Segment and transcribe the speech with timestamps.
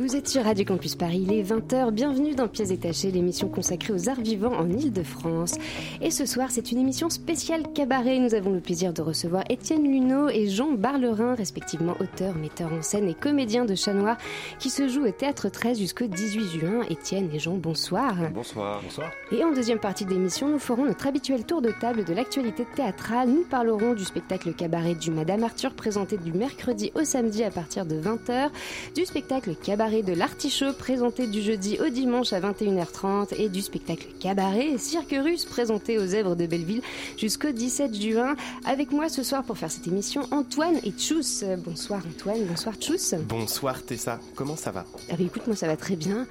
[0.00, 3.92] Vous êtes sur Radio Campus Paris, il est 20h, bienvenue dans Pièces détachées, l'émission consacrée
[3.92, 5.56] aux arts vivants en Ile-de-France.
[6.00, 8.18] Et ce soir, c'est une émission spéciale cabaret.
[8.18, 12.80] Nous avons le plaisir de recevoir Étienne Luneau et Jean Barlerin, respectivement auteurs, metteurs en
[12.80, 14.16] scène et comédiens de Chat Noir,
[14.58, 16.80] qui se jouent au Théâtre 13 jusqu'au 18 juin.
[16.88, 18.14] Étienne et Jean, bonsoir.
[18.32, 18.80] Bonsoir.
[18.82, 19.10] Bonsoir.
[19.32, 22.64] Et en deuxième partie de l'émission, nous ferons notre habituel tour de table de l'actualité
[22.74, 23.28] théâtrale.
[23.28, 27.84] Nous parlerons du spectacle cabaret du Madame Arthur présenté du mercredi au samedi à partir
[27.84, 28.48] de 20h,
[28.94, 34.06] du spectacle cabaret de l'Artichaut présenté du jeudi au dimanche à 21h30 et du spectacle
[34.20, 36.80] cabaret Cirque Russe présenté aux œuvres de Belleville
[37.16, 38.36] jusqu'au 17 juin.
[38.64, 41.44] Avec moi ce soir pour faire cette émission, Antoine et Tchous.
[41.64, 43.16] Bonsoir Antoine, bonsoir Tchous.
[43.28, 44.20] Bonsoir Tessa.
[44.36, 44.86] Comment ça va?
[45.10, 46.24] Ah bah écoute, moi ça va très bien.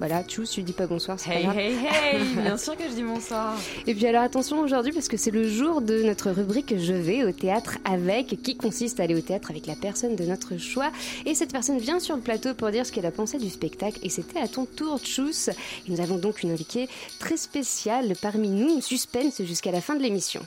[0.00, 1.58] Voilà, Tchous, tu dis pas bonsoir, c'est pas Hey grave.
[1.58, 3.54] hey hey, bien sûr que je dis bonsoir.
[3.86, 7.24] Et puis alors attention aujourd'hui parce que c'est le jour de notre rubrique Je vais
[7.24, 10.90] au théâtre avec, qui consiste à aller au théâtre avec la personne de notre choix.
[11.26, 13.98] Et cette personne vient sur le plateau pour dire ce qu'elle a pensé du spectacle.
[14.02, 15.50] Et c'était à ton tour, Tchous.
[15.50, 16.88] Et nous avons donc une invitée
[17.20, 20.40] très spéciale parmi nous, suspense jusqu'à la fin de l'émission.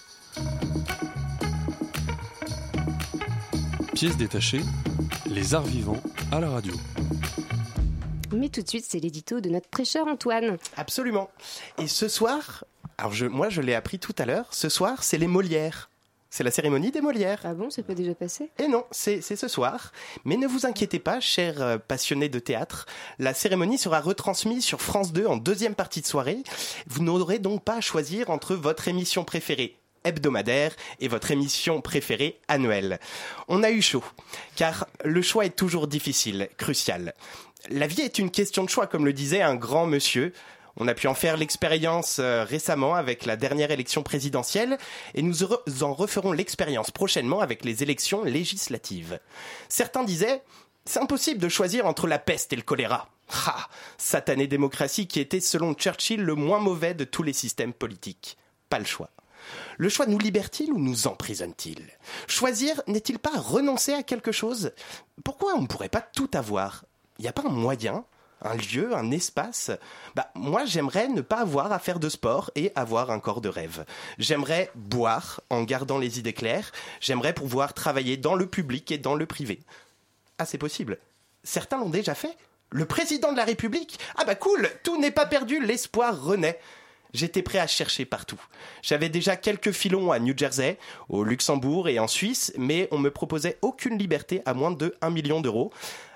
[3.95, 4.61] Pièce détachée,
[5.25, 6.73] les arts vivants à la radio.
[8.31, 10.57] Mais tout de suite, c'est l'édito de notre prêcheur Antoine.
[10.75, 11.29] Absolument.
[11.77, 12.65] Et ce soir,
[12.97, 15.89] alors je, moi je l'ai appris tout à l'heure, ce soir c'est les Molières.
[16.29, 17.39] C'est la cérémonie des Molières.
[17.45, 19.93] Ah bon, ça peut déjà passer Et non, c'est c'est ce soir.
[20.25, 22.85] Mais ne vous inquiétez pas, chers euh, passionnés de théâtre,
[23.17, 26.43] la cérémonie sera retransmise sur France 2 en deuxième partie de soirée.
[26.87, 32.39] Vous n'aurez donc pas à choisir entre votre émission préférée hebdomadaire et votre émission préférée
[32.47, 32.99] annuelle.
[33.47, 34.03] On a eu chaud,
[34.55, 37.13] car le choix est toujours difficile, crucial.
[37.69, 40.33] La vie est une question de choix, comme le disait un grand monsieur.
[40.77, 44.77] On a pu en faire l'expérience euh, récemment avec la dernière élection présidentielle
[45.15, 49.19] et nous en referons l'expérience prochainement avec les élections législatives.
[49.69, 50.43] Certains disaient
[50.85, 53.09] c'est impossible de choisir entre la peste et le choléra.
[53.45, 53.67] Ah,
[53.97, 58.37] satanée démocratie qui était selon Churchill le moins mauvais de tous les systèmes politiques.
[58.69, 59.09] Pas le choix.
[59.77, 61.81] Le choix nous libère-t-il ou nous emprisonne-t-il?
[62.27, 64.71] Choisir n'est-il pas renoncer à quelque chose?
[65.23, 66.85] Pourquoi on ne pourrait pas tout avoir?
[67.19, 68.05] Il n'y a pas un moyen
[68.41, 69.71] un lieu, un espace.
[70.15, 73.49] Bah, moi, j'aimerais ne pas avoir à faire de sport et avoir un corps de
[73.49, 73.85] rêve.
[74.17, 76.71] J'aimerais boire en gardant les idées claires.
[77.01, 79.59] J'aimerais pouvoir travailler dans le public et dans le privé.
[80.37, 80.99] Ah, c'est possible.
[81.43, 82.37] Certains l'ont déjà fait.
[82.69, 86.59] Le président de la République Ah bah cool, tout n'est pas perdu, l'espoir renaît.
[87.13, 88.39] J'étais prêt à chercher partout.
[88.81, 93.09] J'avais déjà quelques filons à New Jersey, au Luxembourg et en Suisse, mais on me
[93.09, 95.71] proposait aucune liberté à moins de 1 million d'euros.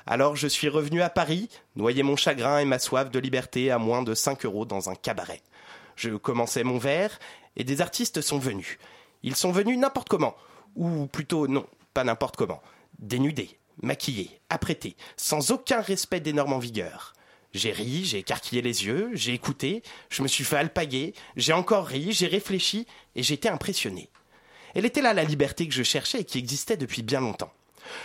[0.06, 3.78] Alors je suis revenu à Paris, noyer mon chagrin et ma soif de liberté à
[3.78, 5.42] moins de 5 euros dans un cabaret.
[5.96, 7.20] Je commençais mon verre
[7.56, 8.78] et des artistes sont venus.
[9.24, 10.36] Ils sont venus n'importe comment,
[10.76, 12.62] ou plutôt non, pas n'importe comment.
[13.00, 17.14] Dénudés, maquillés, apprêtés, sans aucun respect des normes en vigueur.
[17.54, 21.86] J'ai ri, j'ai écarquillé les yeux, j'ai écouté, je me suis fait alpaguer, j'ai encore
[21.86, 24.10] ri, j'ai réfléchi et j'étais impressionné.
[24.74, 27.52] Elle était là la liberté que je cherchais et qui existait depuis bien longtemps.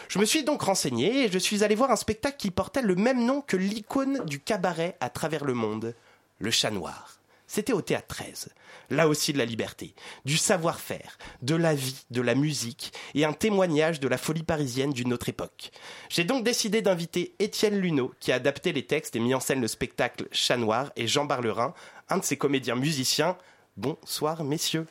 [0.08, 2.94] Je me suis donc renseigné et je suis allé voir un spectacle qui portait le
[2.94, 5.94] même nom que l'icône du cabaret à travers le monde,
[6.38, 7.18] le chat noir.
[7.46, 8.48] C'était au théâtre 13.
[8.90, 9.94] Là aussi de la liberté,
[10.24, 14.92] du savoir-faire, de la vie, de la musique et un témoignage de la folie parisienne
[14.92, 15.70] d'une autre époque.
[16.08, 19.60] J'ai donc décidé d'inviter Étienne Luneau, qui a adapté les textes et mis en scène
[19.60, 21.74] le spectacle Chat Noir, et Jean Barlerin,
[22.08, 23.36] un de ses comédiens musiciens.
[23.76, 24.86] Bonsoir, messieurs.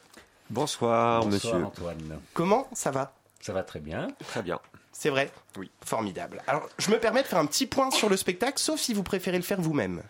[0.50, 1.66] Bonsoir, Bonsoir, monsieur.
[1.66, 2.19] Antoine.
[2.34, 3.13] Comment ça va?
[3.39, 4.07] Ça va très bien.
[4.28, 4.59] Très bien.
[4.97, 5.69] C'est vrai Oui.
[5.83, 6.41] Formidable.
[6.47, 9.03] Alors, je me permets de faire un petit point sur le spectacle, sauf si vous
[9.03, 10.01] préférez le faire vous-même.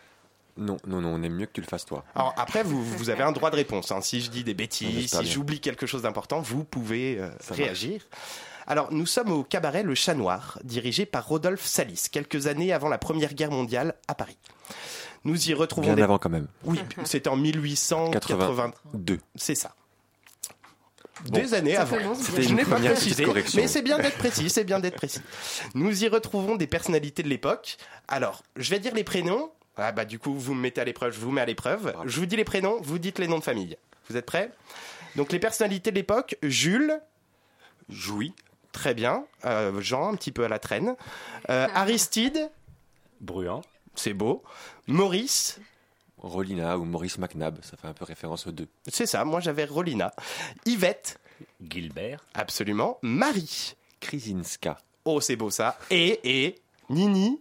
[0.57, 2.05] Non, non, non, on aime mieux que tu le fasses toi.
[2.13, 3.91] Alors après, vous, vous avez un droit de réponse.
[3.91, 3.99] hein.
[4.01, 8.03] Si je dis des bêtises, si j'oublie quelque chose d'important, vous pouvez euh, réagir.
[8.67, 12.87] Alors, nous sommes au cabaret Le Chat Noir, dirigé par Rodolphe Salis, quelques années avant
[12.87, 14.37] la Première Guerre mondiale à Paris.
[15.23, 16.03] Nous y retrouvons Bien des...
[16.03, 16.47] avant quand même.
[16.63, 18.71] Oui, c'était en 1880.
[18.93, 19.19] 82.
[19.35, 19.75] C'est ça.
[21.23, 21.97] Des années avant.
[22.37, 23.25] Je n'ai pas précisé,
[23.55, 25.21] mais c'est bien d'être précis, c'est bien d'être précis.
[25.73, 27.77] Nous y retrouvons des personnalités de l'époque.
[28.07, 29.49] Alors, je vais dire les prénoms.
[29.77, 31.93] Ah bah du coup, vous me mettez à l'épreuve, je vous mets à l'épreuve.
[32.05, 33.77] Je vous dis les prénoms, vous dites les noms de famille.
[34.09, 34.51] Vous êtes prêts?
[35.15, 36.99] Donc les personnalités de l'époque, Jules,
[37.89, 38.33] Jouy,
[38.71, 39.25] très bien.
[39.45, 40.95] Euh, Jean, un petit peu à la traîne.
[41.49, 42.49] Euh, Aristide,
[43.21, 43.61] Bruyant.
[43.95, 44.43] c'est beau.
[44.87, 45.59] Maurice,
[46.25, 48.67] Rolina ou Maurice McNabb, ça fait un peu référence aux deux.
[48.87, 50.13] c'est ça, moi j'avais Rolina.
[50.65, 51.19] Yvette,
[51.61, 52.25] Gilbert.
[52.33, 52.97] absolument.
[53.01, 55.77] Marie, Krisinska, oh c'est beau ça.
[55.91, 56.55] Et, et,
[56.89, 57.39] Nini,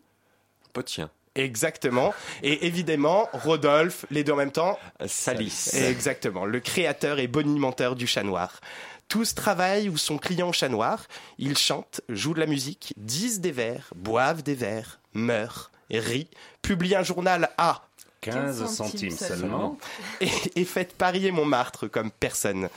[0.72, 2.12] Potien, exactement.
[2.42, 4.78] Et évidemment, Rodolphe, les deux en même temps.
[5.06, 8.60] Salis, Exactement, le créateur et bonimenteur du chat noir.
[9.08, 11.04] Tous travaillent ou sont clients au chat noir.
[11.38, 16.28] Ils chantent, jouent de la musique, disent des vers, boivent des vers, meurent, rient,
[16.62, 17.82] publient un journal à
[18.32, 19.78] 15 centimes seulement.
[20.20, 22.68] et, et faites Paris et Montmartre comme personne.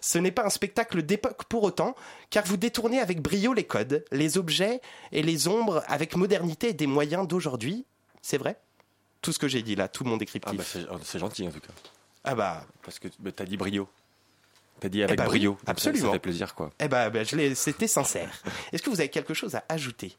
[0.00, 1.94] Ce n'est pas un spectacle d'époque pour autant,
[2.30, 4.80] car vous détournez avec brio les codes, les objets
[5.12, 7.84] et les ombres avec modernité et des moyens d'aujourd'hui.
[8.20, 8.56] C'est vrai?
[9.20, 10.56] Tout ce que j'ai dit là, tout mon Ah descriptif.
[10.58, 11.72] bah, c'est c'est gentil en tout cas.
[12.24, 13.88] Ah bah, Parce que bah, t'as dit brio.
[14.80, 15.50] T'as dit avec bah oui, brio.
[15.52, 16.06] Donc ça- absolument.
[16.08, 16.70] Ça fait plaisir quoi.
[16.80, 18.30] eh bah, bah, je l'ai- c'était sincère.
[18.72, 20.16] Est-ce que vous avez quelque chose à ajouter?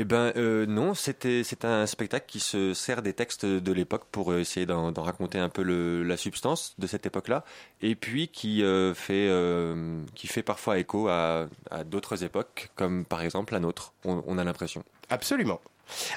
[0.00, 4.04] Eh ben euh, non, c'était c'est un spectacle qui se sert des textes de l'époque
[4.12, 7.44] pour euh, essayer d'en raconter un peu le, la substance de cette époque-là,
[7.82, 13.04] et puis qui euh, fait euh, qui fait parfois écho à, à d'autres époques, comme
[13.04, 13.92] par exemple la nôtre.
[14.04, 14.84] On, on a l'impression.
[15.10, 15.60] Absolument.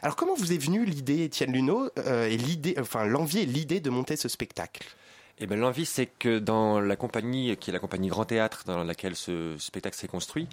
[0.03, 3.89] Alors comment vous est venue l'idée, Étienne Luneau, et l'idée, enfin l'envie et l'idée de
[3.89, 4.87] monter ce spectacle?
[5.39, 8.83] Eh ben l'envie, c'est que dans la compagnie qui est la compagnie Grand Théâtre dans
[8.83, 10.47] laquelle ce spectacle s'est construit,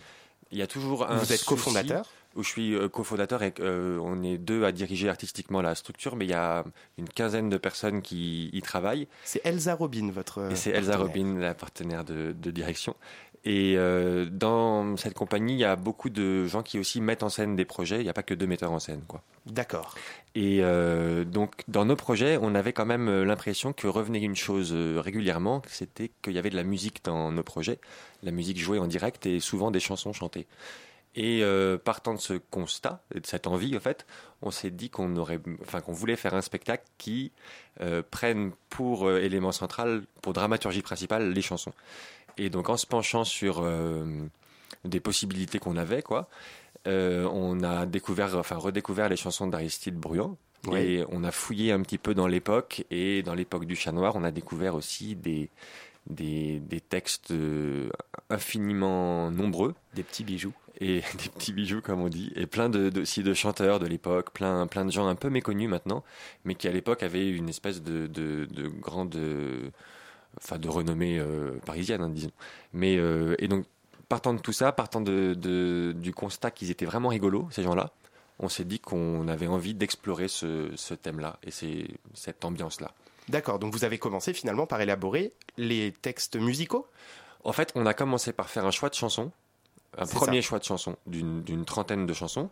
[0.51, 2.07] il y a toujours un Vous êtes cofondateur?
[2.39, 6.15] Où je suis euh, cofondateur et euh, on est deux à diriger artistiquement la structure,
[6.15, 6.65] mais il y a
[6.97, 9.09] une quinzaine de personnes qui y travaillent.
[9.25, 10.51] C'est Elsa Robin, votre.
[10.53, 10.97] Et c'est Elsa.
[10.97, 12.95] Robin, la partenaire de, de direction.
[13.45, 17.29] Et euh, dans cette compagnie, il y a beaucoup de gens qui aussi mettent en
[17.29, 17.99] scène des projets.
[17.99, 19.23] Il n'y a pas que deux metteurs en scène, quoi.
[19.47, 19.95] D'accord.
[20.35, 24.73] Et euh, donc, dans nos projets, on avait quand même l'impression que revenait une chose
[24.73, 27.79] régulièrement, c'était qu'il y avait de la musique dans nos projets,
[28.23, 30.47] la musique jouée en direct et souvent des chansons chantées.
[31.21, 34.07] Et euh, partant de ce constat et de cette envie, en fait,
[34.41, 37.33] on s'est dit qu'on aurait, enfin, qu'on voulait faire un spectacle qui
[37.81, 41.73] euh, prenne pour euh, élément central, pour dramaturgie principale, les chansons.
[42.37, 43.67] Et donc, en se penchant sur
[44.85, 46.29] des possibilités qu'on avait, quoi,
[46.87, 50.37] on a découvert, enfin, redécouvert les chansons d'Aristide Bruand.
[50.69, 50.79] Oui.
[50.79, 54.15] Et on a fouillé un petit peu dans l'époque, et dans l'époque du chat noir,
[54.15, 55.51] on a découvert aussi des,
[56.07, 57.35] des, des textes
[58.31, 60.55] infiniment nombreux Des petits bijoux.
[60.81, 63.87] Et des petits bijoux comme on dit et plein de, de aussi de chanteurs de
[63.87, 66.05] l'époque plein plein de gens un peu méconnus maintenant
[66.45, 69.71] mais qui à l'époque avaient une espèce de de, de grande euh,
[70.39, 72.31] enfin de renommée euh, parisienne hein, disons.
[72.73, 73.65] Mais euh, et donc
[74.09, 77.93] partant de tout ça partant de, de- du constat qu'ils étaient vraiment rigolos ces gens-là
[78.41, 82.93] on s'est dit qu'on avait envie d'explorer ce, ce thème-là et c'est cette ambiance-là.
[83.29, 86.87] D'accord, donc vous avez commencé finalement par élaborer les textes musicaux?
[87.43, 89.33] En fait, on a commencé par faire un choix de chansons,
[89.97, 90.49] un premier ça.
[90.49, 92.51] choix de chansons, d'une trentaine de chansons.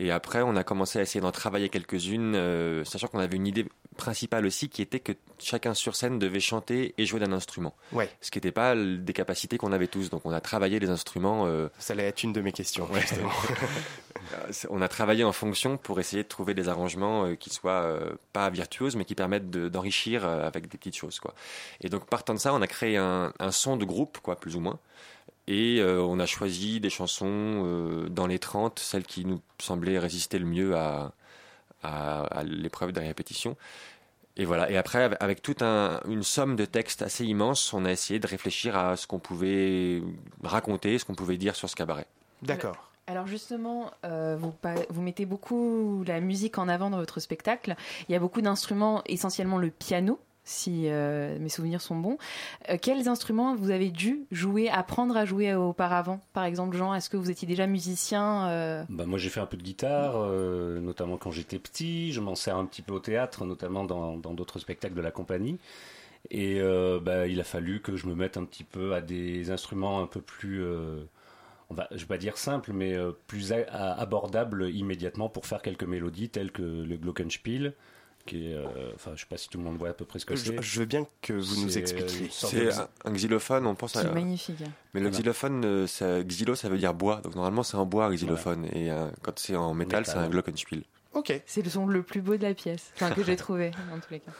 [0.00, 3.48] Et après, on a commencé à essayer d'en travailler quelques-unes, euh, sachant qu'on avait une
[3.48, 7.74] idée principale aussi qui était que chacun sur scène devait chanter et jouer d'un instrument.
[7.90, 8.08] Ouais.
[8.20, 10.08] Ce qui n'était pas des capacités qu'on avait tous.
[10.08, 11.46] Donc on a travaillé les instruments.
[11.48, 13.28] euh, Ça allait être une de mes questions, justement.
[14.70, 18.12] on a travaillé en fonction pour essayer de trouver des arrangements euh, qui soient euh,
[18.32, 21.34] pas virtuoses, mais qui permettent de- d'enrichir avec des petites choses, quoi.
[21.80, 24.54] Et donc partant de ça, on a créé un, un son de groupe, quoi, plus
[24.56, 24.78] ou moins.
[25.50, 27.26] Et euh, on a choisi des chansons
[27.64, 31.12] euh, dans les 30, celles qui nous semblaient résister le mieux à,
[31.82, 33.56] à, à l'épreuve des répétitions.
[34.36, 34.70] Et voilà.
[34.70, 38.26] Et après, avec- toute un- une somme de textes assez immense, on a essayé de
[38.26, 40.02] réfléchir à ce qu'on pouvait
[40.44, 42.06] raconter, ce qu'on pouvait dire sur ce cabaret.
[42.42, 42.76] D'accord.
[43.06, 44.36] Alors justement, euh,
[44.90, 47.74] vous mettez beaucoup la musique en avant dans votre spectacle.
[48.08, 52.18] Il y a beaucoup d'instruments, essentiellement le piano, si euh, mes souvenirs sont bons.
[52.68, 56.20] Euh, quels instruments vous avez dû jouer, apprendre à jouer auparavant?
[56.32, 59.46] Par exemple, Jean, est-ce que vous étiez déjà musicien euh, Bah, moi, j'ai fait un
[59.46, 62.12] peu de guitare, euh, notamment quand j'étais petit.
[62.12, 65.58] Je m'en sers un petit peu au théâtre, notamment dans d'autres spectacles de la compagnie.
[66.30, 69.50] Et euh, bah, il a fallu que je me mette un petit peu à des
[69.50, 71.04] instruments un peu plus, euh,
[71.70, 75.84] on va, je vais pas dire simples, mais euh, plus abordables immédiatement pour faire quelques
[75.84, 77.74] mélodies telles que le Glockenspiel,
[78.28, 80.18] qui est, euh, enfin, je sais pas si tout le monde voit à peu près
[80.18, 80.62] ce que Je, c'est.
[80.62, 82.28] je veux bien que vous nous C'est expliquiez.
[82.30, 84.12] C'est un, un xylophone, on pense C'est à.
[84.12, 84.58] magnifique.
[84.94, 85.10] Mais le Voilà.
[85.18, 87.16] xylophone, euh, ça, xylo, ça veut dire bois.
[87.22, 88.66] Donc normalement, c'est en bois, un xylophone.
[88.72, 90.14] Et euh, quand c'est en métal, Métal.
[90.14, 90.82] c'est un glockenspiel.
[91.14, 91.32] Ok.
[91.46, 94.10] C'est le son le plus beau de la pièce, enfin que j'ai trouvé en tous
[94.12, 94.30] les cas.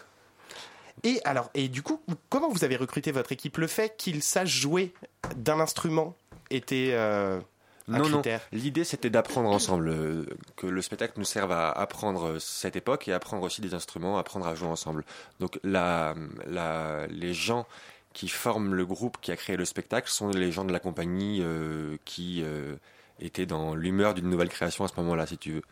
[1.05, 3.57] Et alors, et du coup, comment vous avez recruté votre équipe?
[3.59, 4.93] Le fait qu'ils sachent jouer
[5.37, 6.15] d'un instrument
[6.51, 7.41] était euh,
[7.89, 8.23] un Non, non.
[8.53, 10.25] L'idée, c'était d'apprendre ensemble, euh,
[10.57, 14.47] que le spectacle nous serve à apprendre cette époque et apprendre aussi des instruments, apprendre
[14.47, 15.05] à jouer ensemble.
[15.41, 16.15] Donc la,
[16.47, 17.67] la, les gens
[18.13, 21.39] qui forment le groupe qui a créé le spectacle sont les gens de la compagnie
[21.43, 22.75] euh, qui euh,
[23.21, 25.63] était dans l'humeur d'une nouvelle création à ce moment-là, si tu veux.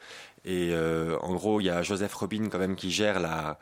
[0.44, 3.58] Et euh, en gros, il y a Joseph Robin quand même qui gère la,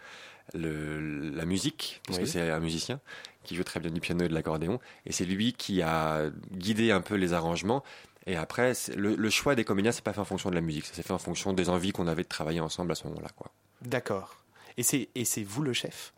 [0.53, 2.25] le- la musique, parce Oui.
[2.25, 3.01] que c'est un musicien
[3.45, 4.81] qui joue très bien du piano et de l'accordéon.
[5.07, 7.83] Et c'est lui qui a guidé un peu les arrangements.
[8.27, 10.87] Et après, le, le choix des comédiens, c'est pas fait en fonction de la musique,
[10.87, 13.29] ça s'est fait en fonction des envies qu'on avait de travailler ensemble à ce moment-là.
[13.37, 13.51] Quoi.
[13.83, 14.37] D'accord.
[14.79, 16.13] Et c'est et c'est vous le chef?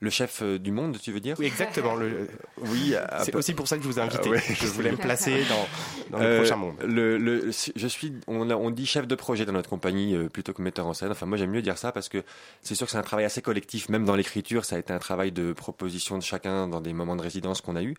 [0.00, 1.36] Le chef euh, du monde, tu veux dire?
[1.38, 1.94] Oui, exactement.
[1.94, 2.94] le- Oui,
[3.24, 3.38] c'est peu.
[3.38, 4.28] aussi pour ça que je vous ai invité.
[4.28, 4.42] Ouais.
[4.60, 6.74] Je voulais me placer dans, dans le Euh, prochain monde.
[6.84, 10.28] le- le- je suis, on, a- on dit chef de projet dans notre compagnie euh,
[10.28, 11.10] plutôt que metteur en scène.
[11.10, 12.22] Enfin, moi j'aime mieux dire ça parce que
[12.60, 14.98] c'est sûr que c'est un travail assez collectif, même dans l'écriture, ça a été un
[14.98, 17.94] travail de proposition de chacun dans des moments de résidence qu'on a eu.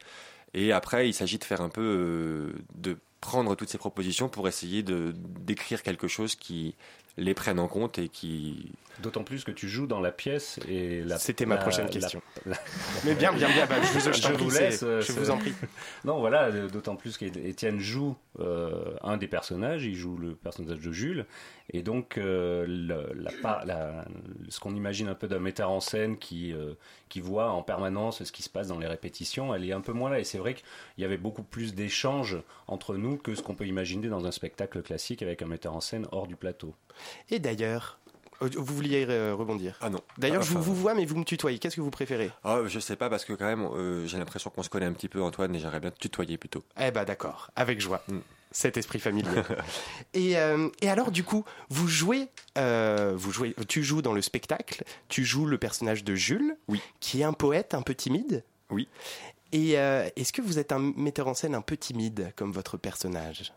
[0.54, 4.48] Et après, il s'agit de faire un peu, euh, de prendre toutes ces propositions pour
[4.48, 6.76] essayer de d'écrire quelque chose qui
[7.18, 8.72] les prenne en compte et qui.
[9.02, 11.20] D'autant plus que tu joues dans la pièce et la.
[11.20, 12.20] C'était ma la- prochaine la- question.
[12.48, 12.58] la-
[13.06, 13.68] Mais bien, bien, bien.
[13.68, 15.54] bah, je vous, je t'en Je prie, vous c'est- laisse, Je vous en prie.
[16.06, 20.92] Non, voilà, d'autant plus qu'Étienne joue euh, un des personnages, il joue le personnage de
[20.92, 21.26] Jules,
[21.74, 23.28] et donc euh, le-
[24.50, 26.74] ce qu'on imagine un peu d'un metteur en scène qui, euh,
[27.10, 29.92] qui voit en permanence ce qui se passe dans les répétitions, elle est un peu
[29.94, 30.66] moins là, et c'est vrai qu'il
[31.00, 34.82] y avait beaucoup plus d'échanges entre nous que ce qu'on peut imaginer dans un spectacle
[34.82, 36.74] classique avec un metteur en scène hors du plateau.
[37.30, 38.00] Et d'ailleurs,
[38.42, 40.00] euh, vous vouliez euh, rebondir Ah non.
[40.18, 41.60] D'ailleurs, Ah, je vous, enfin, vous vois, mais vous me tutoyez.
[41.60, 42.32] Qu'est-ce que vous préférez?
[42.44, 44.94] Ah, je sais pas parce que quand même, euh, j'ai l'impression qu'on se connaît un
[44.94, 46.64] petit peu, Antoine, et j'aimerais bien te tutoyer plutôt.
[46.80, 48.04] Eh ben d'accord, avec joie.
[48.08, 48.20] Mm.
[48.52, 49.30] Cet esprit familier.
[50.14, 54.22] et, euh, et alors, du coup, vous jouez, euh, vous jouez, tu joues dans le
[54.22, 56.82] spectacle, tu joues le personnage de Jules, Oui.
[57.00, 58.44] qui est un poète un peu timide.
[58.70, 58.88] Oui.
[59.52, 63.54] Et est-ce que vous êtes un metteur en scène un peu timide comme votre personnage?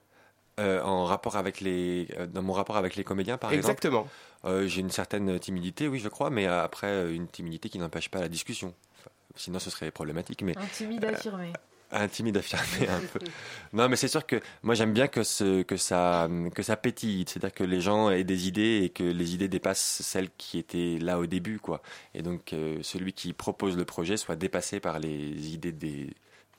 [0.61, 3.71] Euh, en rapport avec les, euh, dans mon rapport avec les comédiens, par exemple.
[3.71, 4.07] Exactement.
[4.45, 8.21] Euh, j'ai une certaine timidité, oui, je crois, mais après, une timidité qui n'empêche pas
[8.21, 8.75] la discussion.
[8.99, 11.53] Enfin, sinon, ce serait problématique, mais Intimide affirmé.
[11.93, 13.21] un timide affirmé un peu.
[13.73, 17.25] Non, mais c'est sûr que moi, j'aime bien que, ce, que, ça, que ça pétille,
[17.27, 20.99] c'est-à-dire que les gens aient des idées et que les idées dépassent celles qui étaient
[21.01, 21.81] là au début, quoi.
[22.13, 26.11] Et donc, euh, celui qui propose le projet soit dépassé par les idées des,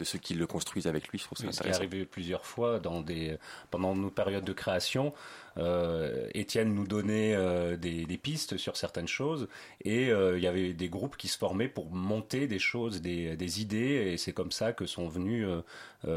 [0.01, 1.93] de ceux qui le construisent avec lui, je trouve ça Oui, ce qui est intéressant.
[1.93, 3.37] arrivé plusieurs fois dans des,
[3.69, 5.13] pendant nos périodes de création.
[5.57, 9.47] Euh, Étienne nous donnait euh, des, des pistes sur certaines choses
[9.83, 13.35] et euh, il y avait des groupes qui se formaient pour monter des choses, des,
[13.35, 15.47] des idées et c'est comme ça que sont venus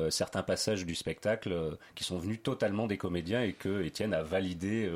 [0.08, 4.90] certains passages du spectacle qui sont venus totalement des comédiens et que Étienne a validé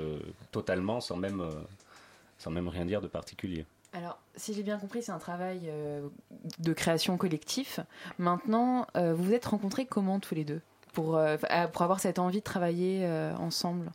[0.51, 1.45] totalement sans même,
[2.39, 3.67] sans même rien dire de particulier.
[3.93, 6.07] Alors, si j'ai bien compris, c'est un travail euh,
[6.59, 7.81] de création collectif.
[8.19, 10.61] Maintenant, euh, vous vous êtes rencontrés comment tous les deux?
[10.93, 11.37] Pour, euh,
[11.73, 13.07] pour avoir cette envie de travailler
[13.39, 13.91] ensemble?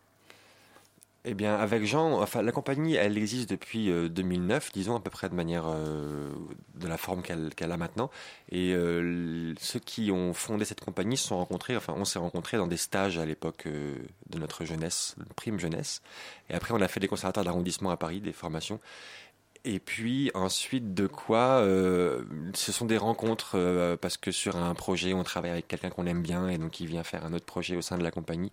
[1.25, 5.09] Eh bien, avec Jean, enfin, la compagnie, elle existe depuis euh, 2009, disons à peu
[5.09, 8.09] près de manière de la forme qu'elle a maintenant.
[8.51, 8.75] Et
[9.59, 12.77] ceux qui ont fondé cette compagnie se sont rencontrés, enfin, on s'est rencontrés dans des
[12.77, 16.01] stages à l'époque de notre jeunesse, prime jeunesse.
[16.49, 18.79] Et après, on a fait des conservatoires d'arrondissement à Paris, des formations.
[19.65, 24.73] Et puis ensuite de quoi, euh, ce sont des rencontres euh, parce que sur un
[24.73, 27.45] projet on travaille avec quelqu'un qu'on aime bien et donc il vient faire un autre
[27.45, 28.51] projet au sein de la compagnie,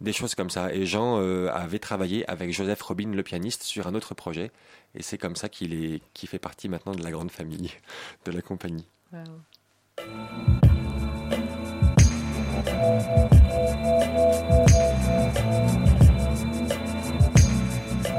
[0.00, 0.74] des choses comme ça.
[0.74, 4.50] Et Jean euh, avait travaillé avec Joseph Robin le pianiste sur un autre projet
[4.96, 7.70] et c'est comme ça qu'il est, qu'il fait partie maintenant de la grande famille
[8.24, 8.88] de la compagnie.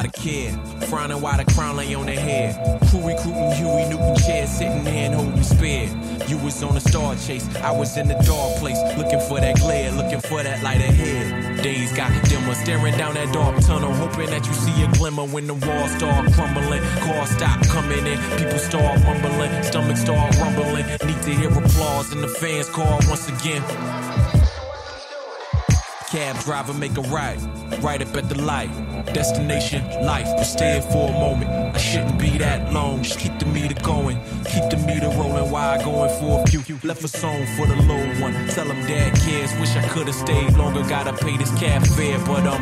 [0.00, 0.52] without a care,
[0.86, 2.54] frowning while the crown lay on their head.
[2.88, 5.88] Crew recruiting Huey Newton chair, sitting there and holding spear.
[6.26, 9.56] You was on a star chase, I was in the dark place, looking for that
[9.56, 11.62] glare, looking for that light ahead.
[11.62, 15.46] Days got dimmer, staring down that dark tunnel, hoping that you see a glimmer when
[15.46, 16.82] the walls start crumbling.
[17.00, 20.86] Cars stop coming in, people start mumbling, stomachs start rumbling.
[21.04, 23.62] Need to hear applause and the fans call once again.
[26.10, 27.38] Cab driver make a right,
[27.82, 28.68] right up at the light.
[29.14, 31.48] Destination life, but stay for a moment.
[31.48, 34.18] I shouldn't be that long, just keep the meter going.
[34.44, 36.76] Keep the meter rolling I going for a few.
[36.82, 38.34] Left a song for the low one.
[38.48, 40.82] Tell him dad cares, wish I could've stayed longer.
[40.88, 42.58] Gotta pay this cab fare, but um,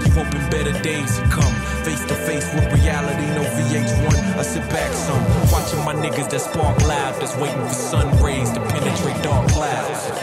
[0.00, 1.54] keep hoping better days to come.
[1.84, 4.38] Face to face with reality, no VH1.
[4.38, 8.50] I sit back some, watching my niggas that spark loud, that's waiting for sun rays
[8.50, 10.17] to penetrate dark clouds.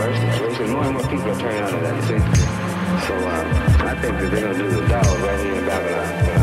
[0.00, 3.06] More and more people are turning on to that, see?
[3.06, 6.39] So um, I think that they're going to do the dollar right here in Babylon.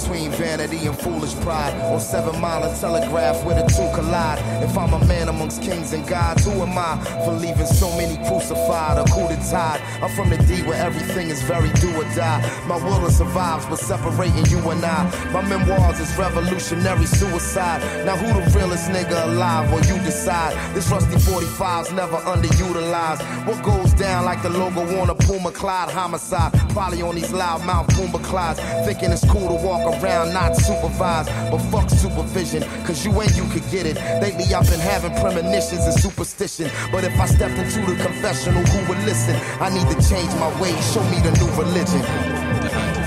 [0.00, 1.74] Between vanity and foolish pride.
[1.92, 4.38] On seven mile and telegraph where the two collide.
[4.62, 8.16] If I'm a man amongst kings and gods, who am I for leaving so many
[8.26, 9.80] crucified or coup tied?
[10.02, 12.40] I'm from the D where everything is very do or die.
[12.66, 15.30] My will is survives, but separating you and I.
[15.32, 17.80] My memoirs is revolutionary suicide.
[18.06, 19.70] Now who the realest nigga alive?
[19.70, 20.54] Well, you decide.
[20.74, 23.22] This rusty 45's never underutilized.
[23.46, 26.52] What goes down like the logo on a Puma Clyde homicide?
[26.70, 28.58] Probably on these loud mouth Puma Clydes.
[28.86, 31.28] Thinking it's cool to walk around not supervised.
[31.50, 33.96] But fuck supervision, cause you ain't you could get it.
[34.20, 36.70] Lately I've been having premonitions and superstition.
[36.92, 39.36] But if I stepped into the confessional, who would listen?
[39.60, 42.99] I need to change my ways, show me the new religion.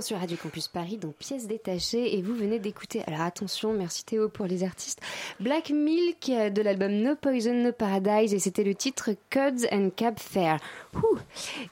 [0.00, 4.28] Sur Radio Campus Paris, donc pièces détachées, et vous venez d'écouter, alors attention, merci Théo
[4.28, 5.00] pour les artistes,
[5.40, 9.90] Black Milk euh, de l'album No Poison, No Paradise, et c'était le titre Codes and
[9.96, 10.58] Cab Fair.
[10.94, 11.18] Ouh.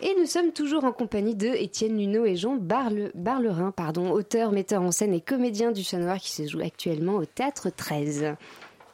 [0.00, 4.52] Et nous sommes toujours en compagnie de Étienne Nuno et Jean Barle, Barlerin, pardon, auteur,
[4.52, 8.36] metteur en scène et comédien du chat noir qui se joue actuellement au Théâtre 13.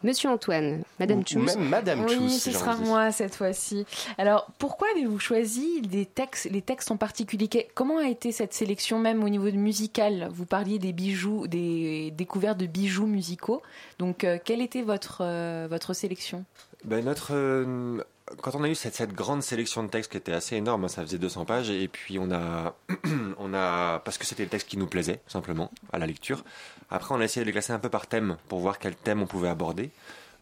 [0.02, 1.57] Monsieur Antoine, Madame Ou- ou Chouz.
[1.57, 2.85] même Madame Oui, Chouz, ce sera envie.
[2.88, 3.85] moi cette fois-ci.
[4.16, 7.49] Alors, pourquoi avez-vous choisi des textes, les textes en particulier?
[7.75, 10.28] Comment a été cette sélection même au niveau de musical?
[10.33, 13.62] Vous parliez des bijoux, des découvertes de bijoux musicaux.
[13.99, 16.45] Donc, euh, quelle était votre euh, votre sélection?
[16.85, 17.99] Ben, notre, euh,
[18.40, 20.88] quand on a eu cette, cette grande sélection de textes qui était assez énorme, hein,
[20.88, 22.75] ça faisait 200 pages, et puis on a,
[23.38, 26.43] on a parce que c'était le texte qui nous plaisait, simplement, à la lecture.
[26.90, 29.22] Après, on a essayé de les classer un peu par thème, pour voir quel thème
[29.22, 29.90] on pouvait aborder.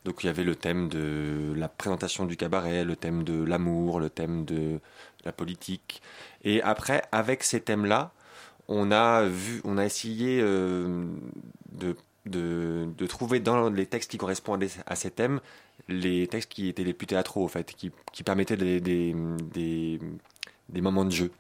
[0.05, 4.01] Donc il y avait le thème de la présentation du cabaret, le thème de l'amour,
[4.01, 4.81] le thème de
[5.25, 6.01] la politique.
[6.45, 8.13] Et après, avec ces thèmes-là,
[8.69, 11.05] on a vu, on a essayé euh,
[11.73, 15.41] de, de, trouver dans les textes qui correspondaient à ces thèmes
[15.89, 19.99] les textes qui étaient les plus théâtraux, en fait, qui, qui permettaient des, des,
[20.69, 21.31] des moments de jeu.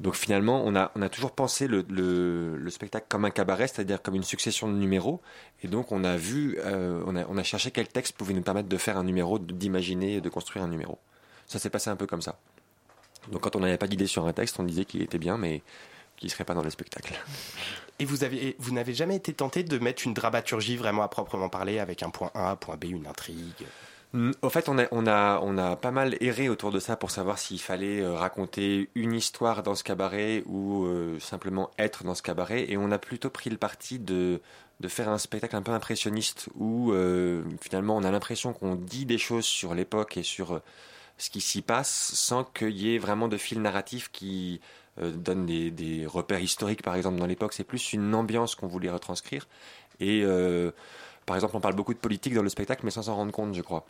[0.00, 4.14] Donc finalement, on a, toujours pensé le, le, le spectacle comme un cabaret, c'est-à-dire comme
[4.14, 5.20] une succession de numéros.
[5.62, 8.76] Et donc on a vu, euh, on, a, cherché quel texte pouvait nous permettre de
[8.76, 10.98] faire un numéro, d'imaginer, de construire un numéro.
[11.46, 12.38] Ça s'est passé un peu comme ça.
[13.32, 15.62] Donc quand on n'avait pas d'idée sur un texte, on disait qu'il était bien, mais
[16.16, 17.14] qu'il ne serait pas dans le spectacle.
[17.98, 21.48] Et vous, avez, vous n'avez jamais été tenté de mettre une dramaturgie vraiment à proprement
[21.48, 23.66] parler avec un point A, un point B, une intrigue?
[24.14, 27.10] Au fait, on a, on, a, on a pas mal erré autour de ça pour
[27.10, 32.14] savoir s'il fallait euh, raconter une histoire dans ce cabaret ou euh, simplement être dans
[32.14, 32.70] ce cabaret.
[32.70, 34.40] Et on a plutôt pris le parti de,
[34.80, 39.04] de faire un spectacle un peu impressionniste où euh, finalement on a l'impression qu'on dit
[39.04, 40.62] des choses sur l'époque et sur
[41.18, 44.60] ce qui s'y passe sans qu'il y ait vraiment de fil narratif qui
[44.96, 47.52] donne des, des repères historiques par exemple dans l'époque.
[47.52, 49.46] C'est plus une ambiance qu'on voulait retranscrire.
[50.00, 50.24] Et
[51.26, 53.54] par exemple, on parle beaucoup de politique dans le spectacle, mais sans s'en rendre compte,
[53.54, 53.84] je crois.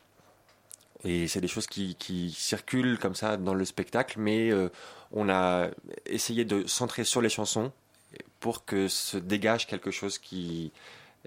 [1.05, 4.69] Et c'est des choses qui, qui circulent comme ça dans le spectacle, mais euh,
[5.13, 5.69] on a
[6.07, 7.71] essayé de centrer sur les chansons
[8.41, 10.73] pour que se dégage quelque chose qui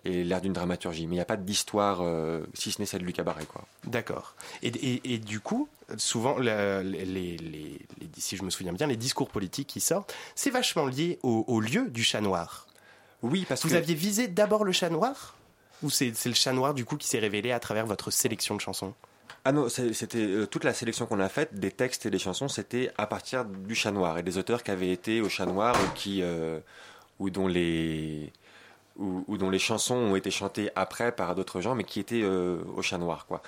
[0.03, 1.07] ait l'air d'une dramaturgie.
[1.07, 3.45] Mais il n'y a pas d'histoire, euh, si ce n'est celle du cabaret.
[3.45, 3.65] Quoi.
[3.86, 4.36] D'accord.
[4.62, 7.79] Et, et, et du coup, souvent, le- les, les-
[8.17, 11.62] si je me souviens bien, les discours politiques qui sortent, c'est vachement lié au, au
[11.62, 12.67] lieu du chat noir.
[13.21, 13.75] Oui, parce Vous que...
[13.75, 15.36] aviez visé d'abord le chat noir?
[15.81, 18.62] Ou c'est le chat noir, du coup, qui s'est révélé à travers votre sélection de
[18.62, 18.93] chansons?
[19.46, 22.48] Ah non, c'était euh, toute la sélection qu'on a faite des textes et des chansons,
[22.48, 25.76] c'était à partir du Chat Noir et des auteurs qui avaient été au Chat Noir
[25.76, 26.60] ou qui euh,
[27.20, 28.32] ou dont les
[28.98, 32.22] ou, ou dont les chansons ont été chantées après par d'autres gens, mais qui étaient
[32.24, 33.41] euh, au Chat Noir, quoi.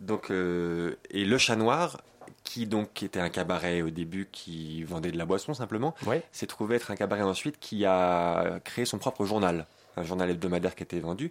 [0.00, 2.00] Donc et le Chat Noir
[2.44, 5.94] qui donc qui était un cabaret au début qui vendait de la boisson simplement,
[6.32, 10.74] s'est trouvé être un cabaret ensuite qui a créé son propre journal, un journal hebdomadaire
[10.74, 11.30] qui était vendu.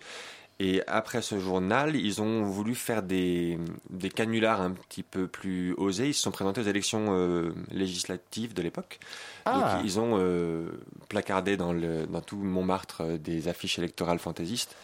[0.62, 3.58] Et après ce journal, ils ont voulu faire des,
[3.89, 6.10] des canulars un petit peu plus osés.
[6.10, 9.00] Ils se sont présentés aux élections euh, législatives de l'époque.
[9.45, 9.54] Ah.
[9.78, 10.69] Donc ils ont euh,
[11.08, 14.76] placardé dans, le, dans tout Montmartre euh, des affiches électorales fantaisistes.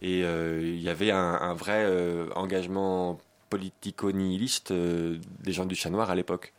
[0.00, 1.86] Et il y avait un, un vrai
[2.34, 6.54] engagement politico-nihiliste des gens du Chat Noir à l'époque.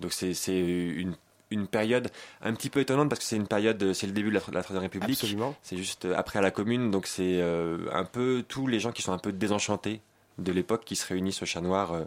[0.00, 1.14] Donc c'est une,
[1.50, 2.10] une période
[2.42, 4.62] un petit peu étonnante parce que c'est une période, c'est le début de la, la
[4.62, 5.18] Troisième République.
[5.18, 5.54] Absolument.
[5.62, 8.92] C'est juste euh, après à la Commune, donc c'est euh, un peu tous les gens
[8.92, 10.00] qui sont un peu désenchantés
[10.38, 12.04] de l'époque qui se réunissent au Chat Noir euh,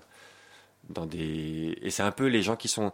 [0.90, 2.92] dans des et c'est un peu les gens qui sont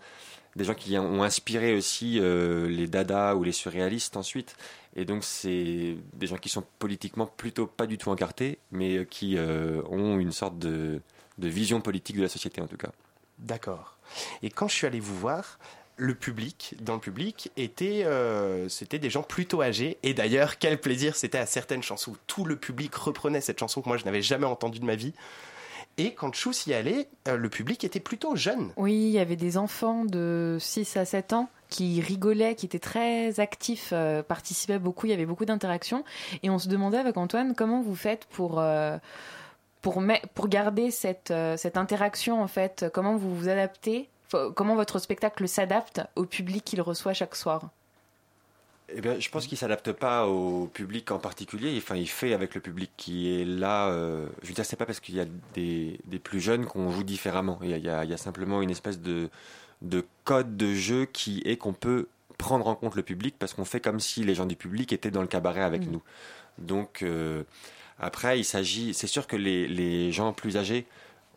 [0.55, 4.55] des gens qui ont inspiré aussi euh, les Dada ou les surréalistes ensuite.
[4.95, 9.03] Et donc, c'est des gens qui sont politiquement plutôt pas du tout encartés, mais euh,
[9.03, 11.01] qui euh, ont une sorte de,
[11.37, 12.91] de vision politique de la société en tout cas.
[13.37, 13.97] D'accord.
[14.41, 15.59] Et quand je suis allé vous voir,
[15.97, 19.97] le public, dans le public, était, euh, c'était des gens plutôt âgés.
[20.03, 23.81] Et d'ailleurs, quel plaisir c'était à certaines chansons où tout le public reprenait cette chanson
[23.81, 25.13] que moi je n'avais jamais entendue de ma vie.
[25.97, 28.73] Et quand Chou y allait, euh, le public était plutôt jeune.
[28.75, 32.79] Oui, il y avait des enfants de 6 à 7 ans qui rigolaient, qui étaient
[32.79, 36.03] très actifs, euh, participaient beaucoup, il y avait beaucoup d'interactions.
[36.43, 38.61] Et on se demandait avec Antoine comment vous faites pour,
[39.81, 40.03] pour,
[40.33, 44.09] pour garder cette, cette interaction, en fait, comment vous vous adaptez,
[44.55, 47.69] comment votre spectacle s'adapte au public qu'il reçoit chaque soir.
[48.95, 51.73] Eh bien, je pense qu'il s'adapte pas au public en particulier.
[51.77, 53.87] Enfin, il fait avec le public qui est là.
[53.87, 56.91] euh, je veux dire, c'est pas parce qu'il y a des, des plus jeunes qu'on
[56.91, 57.57] joue différemment.
[57.63, 59.29] Il y a, il y a- il y a simplement une espèce de,
[59.81, 62.07] de code de jeu qui est qu'on peut
[62.37, 65.09] prendre en compte le public parce qu'on fait comme si les gens du public étaient
[65.11, 65.91] dans le cabaret avec Mhm.
[65.93, 66.01] nous.
[66.59, 67.41] Donc, euh,
[67.99, 68.93] après, il s'agit.
[68.93, 70.85] C'est sûr que les, les gens plus âgés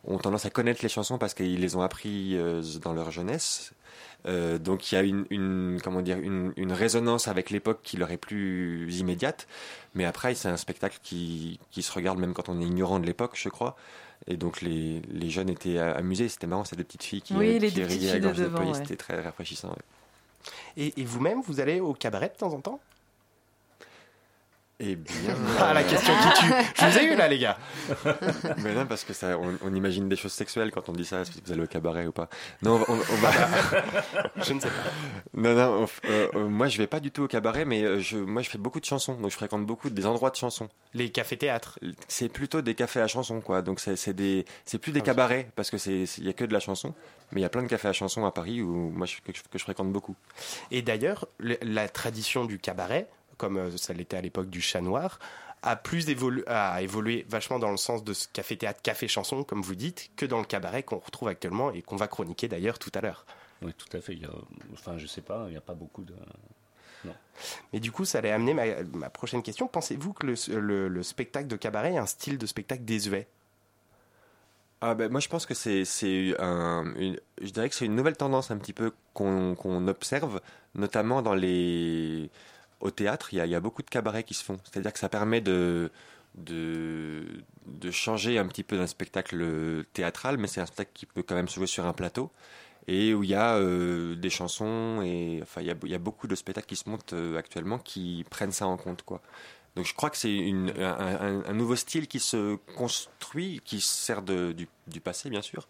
[0.04, 3.72] ont tendance à connaître les chansons parce qu'ils les ont appris euh, dans leur jeunesse.
[4.26, 7.96] Euh, donc il y a une, une- comment dire une, une résonance avec l'époque qui
[7.96, 9.46] leur est plus immédiate.
[9.94, 13.06] Mais après c'est un spectacle qui, qui se regarde même quand on est ignorant de
[13.06, 13.76] l'époque, je crois.
[14.26, 16.28] Et donc les, les jeunes étaient amusés.
[16.28, 18.46] C'était marrant, c'est des petites filles qui, Oui, euh, les qui riaient à gorge de
[18.48, 18.74] ouais.
[18.74, 19.68] C'était très rafraîchissant.
[19.68, 19.74] ouais.
[20.76, 22.80] Et, et vous-même, vous allez au cabaret de temps en temps?
[24.80, 25.14] Eh bien.
[25.60, 26.52] Ah, la question qui tue.
[26.76, 27.58] Je vous ai eu là, les gars.
[28.58, 31.20] Mais non, parce que ça, on, on imagine des choses sexuelles quand on dit ça.
[31.20, 32.28] Est-ce que vous allez au cabaret ou pas
[32.62, 33.30] Non, on, on va.
[34.36, 34.74] je ne sais pas.
[35.34, 35.86] Non, non.
[36.04, 38.50] euh, euh, moi, je vais pas du tout au cabaret, mais euh, je, moi, je
[38.50, 39.14] fais beaucoup de chansons.
[39.14, 40.68] Donc, je fréquente beaucoup des endroits de chansons.
[40.94, 41.80] Les cafés-théâtres.
[42.06, 43.62] C'est plutôt des cafés à chansons, quoi.
[43.62, 46.44] Donc, c'est c'est des, c'est plus des cabarets parce que c'est, il y a que
[46.44, 46.94] de la chanson.
[47.32, 49.36] Mais il y a plein de cafés à chansons à Paris où moi, je, que,
[49.36, 50.14] je- que je fréquente beaucoup.
[50.70, 54.80] Et d'ailleurs, le- la tradition du cabaret, comme euh, ça l'était à l'époque du chat
[54.82, 55.18] noir,
[55.62, 59.74] a plus évolué, a évolué vachement dans le sens de ce café-théâtre, café-chanson, comme vous
[59.74, 63.00] dites, que dans le cabaret qu'on retrouve actuellement et qu'on va chroniquer d'ailleurs tout à
[63.00, 63.24] l'heure.
[63.62, 64.12] Oui, tout à fait.
[64.12, 64.30] Il y a,
[64.74, 66.14] enfin, je sais pas, il n'y a pas beaucoup de.
[67.04, 67.14] Non.
[67.72, 69.66] Mais du coup, ça allait amener ma, ma prochaine question.
[69.66, 73.26] Pensez-vous que le, le- le spectacle de cabaret est un style de spectacle désuet?
[74.80, 77.96] Ah ben, moi je pense que c'est c'est un, une- je dirais que c'est une
[77.96, 80.40] nouvelle tendance un petit peu qu'on qu'on observe,
[80.76, 82.30] notamment dans les
[82.80, 83.28] au théâtre.
[83.32, 84.58] Il y a, beaucoup de cabarets qui se font.
[84.64, 85.90] C'est-à-dire que ça permet de
[86.34, 91.34] de changer un petit peu d'un spectacle théâtral, mais c'est un spectacle qui peut quand
[91.34, 92.30] même se jouer sur un plateau
[92.88, 96.34] et où il y a euh, des chansons et enfin il y a, beaucoup de
[96.34, 99.20] spectacles qui se montent euh, actuellement qui prennent ça en compte quoi.
[99.76, 104.66] Donc je crois que c'est un, nouveau style qui se construit, qui se sert du
[105.04, 105.68] passé bien sûr.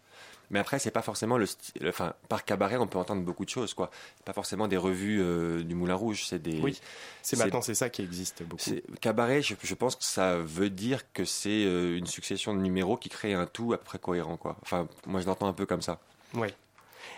[0.51, 1.87] Mais après c'est pas forcément le style.
[1.87, 3.91] Enfin par cabaret on peut entendre beaucoup de choses quoi.
[4.25, 6.59] Pas forcément des revues euh, du Moulin Rouge, c'est des.
[6.59, 6.79] Oui,
[7.21, 8.63] c'est maintenant c'est ça qui existe beaucoup.
[9.01, 12.97] Cabaret, je, je pense que ça veut dire que c'est euh, une succession de numéros
[12.97, 14.57] qui crée un tout à peu près cohérent quoi.
[14.63, 15.99] Enfin moi je l'entends un peu comme ça.
[16.33, 16.47] Oui.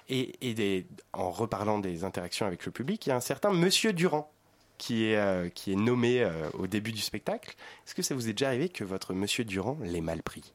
[0.09, 3.51] Et, et des- en reparlant des interactions avec le public, il y a un certain
[3.51, 4.29] Monsieur Durand
[4.77, 7.55] qui est, euh, qui est nommé au début du spectacle.
[7.85, 10.53] Est-ce que ça vous est déjà arrivé que votre Monsieur Durand l'ait mal pris?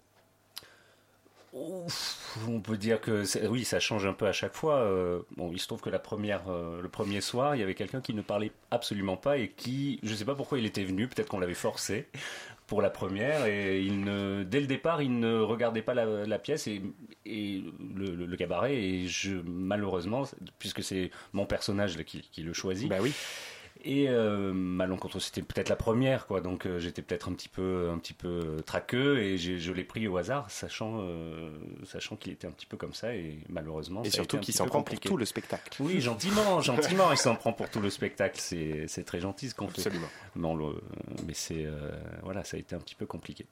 [2.49, 4.77] On peut dire que oui, ça change un peu à chaque fois.
[4.77, 7.75] Euh, bon, il se trouve que la première, euh, le premier soir, il y avait
[7.75, 10.85] quelqu'un qui ne parlait absolument pas et qui, je ne sais pas pourquoi il était
[10.85, 12.09] venu, peut-être qu'on l'avait forcé
[12.67, 16.67] pour la première et il ne, dès le départ, il ne regardait pas la, pièce
[16.67, 16.83] et,
[17.25, 20.25] le, cabaret et je malheureusement,
[20.59, 22.89] puisque c'est mon personnage qui, qui le choisit.
[22.89, 23.15] Bah oui.
[23.89, 26.41] Et euh, malencontreux, c'était peut-être la première, quoi.
[26.41, 30.09] Donc euh, j'étais peut-être un petit peu, un petit peu traqueux et je l'ai pris
[30.09, 31.51] au hasard, sachant, euh,
[31.85, 34.03] sachant qu'il était un petit peu comme ça et malheureusement.
[34.03, 35.81] Et ça surtout qu'il s'en prend pour tout le spectacle.
[35.81, 38.41] Oui, gentiment, gentiment, il s'en prend pour tout le spectacle.
[38.41, 39.87] C'est c'est très gentil ce qu'on fait.
[39.87, 40.09] Absolument.
[40.35, 40.81] Le-
[41.25, 41.93] mais c'est euh,
[42.25, 43.47] voilà, ça a été un petit peu compliqué.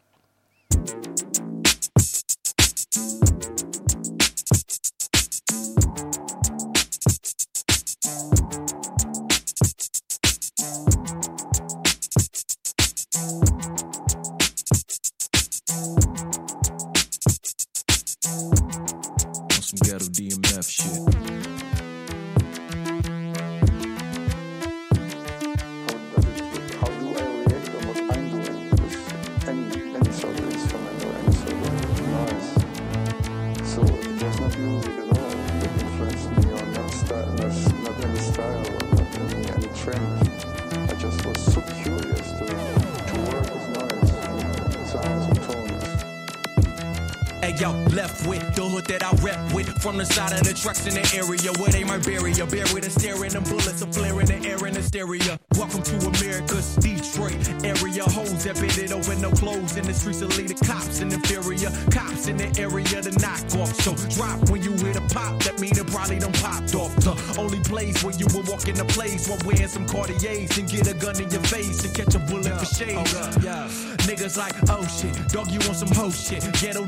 [47.45, 49.69] Hey yo, left with the hood that I rep with.
[49.83, 52.47] From the side of the trucks in the area where they might bury ya.
[52.47, 55.39] Buried and staring, them bullets are flaring the air in hysteria.
[55.53, 58.05] Welcome to America's Detroit area.
[58.09, 61.13] Hoes that been it over no clothes in the streets of lead the cops in
[61.13, 61.69] inferior.
[61.93, 63.77] Cops in the area to knock off.
[63.85, 65.37] So drop when you hear the pop.
[65.45, 66.97] That mean it probably done popped off.
[66.97, 70.65] The only place where you will walk in the place while wearing some Cartiers and
[70.65, 72.97] get a gun in your face and catch a bullet for shade.
[72.97, 73.69] Oh,
[74.09, 76.41] Niggas like, oh shit, dog, you on some hoe shit.
[76.57, 76.85] Ghetto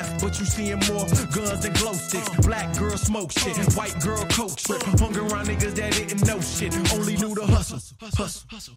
[0.00, 2.28] DMF, but you seeing more guns than glow sticks.
[2.46, 4.82] Black girl smoke shit, white girl coke trip.
[4.82, 7.78] Hung around niggas that didn't know shit, only knew the hustle.
[8.16, 8.46] hustle.
[8.50, 8.74] hustle.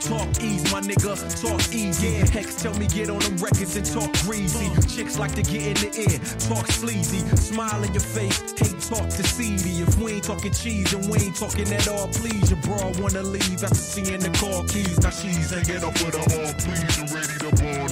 [0.00, 2.08] Talk ease, my nigga, talk easy.
[2.08, 4.68] Yeah, Hex tell me get on them records and talk greasy.
[4.94, 7.20] Chicks like to get in the air, talk sleazy.
[7.36, 9.82] Smile in your face, hate talk seedy.
[9.82, 12.50] If we ain't talking cheese and we ain't talking at all, please.
[12.50, 14.98] Your bro wanna leave after seeing the car keys.
[15.00, 17.83] Now she's hanging up with her all please and ready to bond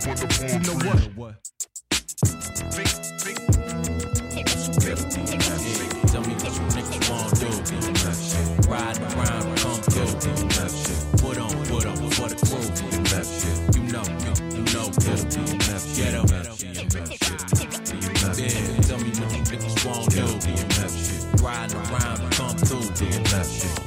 [0.00, 0.96] You know what?
[1.14, 1.34] what?
[6.08, 7.50] Tell me what you niggas wanna do.
[8.70, 10.16] Riding around, come through.
[11.20, 12.64] Put on, put on for the crew.
[13.76, 14.04] You know,
[14.56, 14.88] you, know,
[15.94, 16.24] get up.
[18.88, 20.24] Tell me what you niggas wanna do.
[21.44, 22.88] Riding around, come through.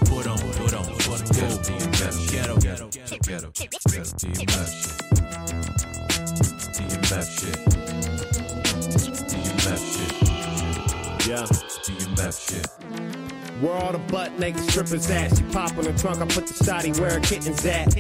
[0.06, 1.58] Put on, put on for the crew.
[2.30, 2.82] Get up, get
[5.18, 5.23] up
[7.14, 7.60] that shit?
[9.30, 10.14] Do your map shit?
[11.28, 11.46] Yeah.
[11.84, 13.13] Do your map shit?
[13.64, 15.38] Where all the butt naked strippers at?
[15.38, 17.94] She pop in the trunk, I put the shotty where her kittens at.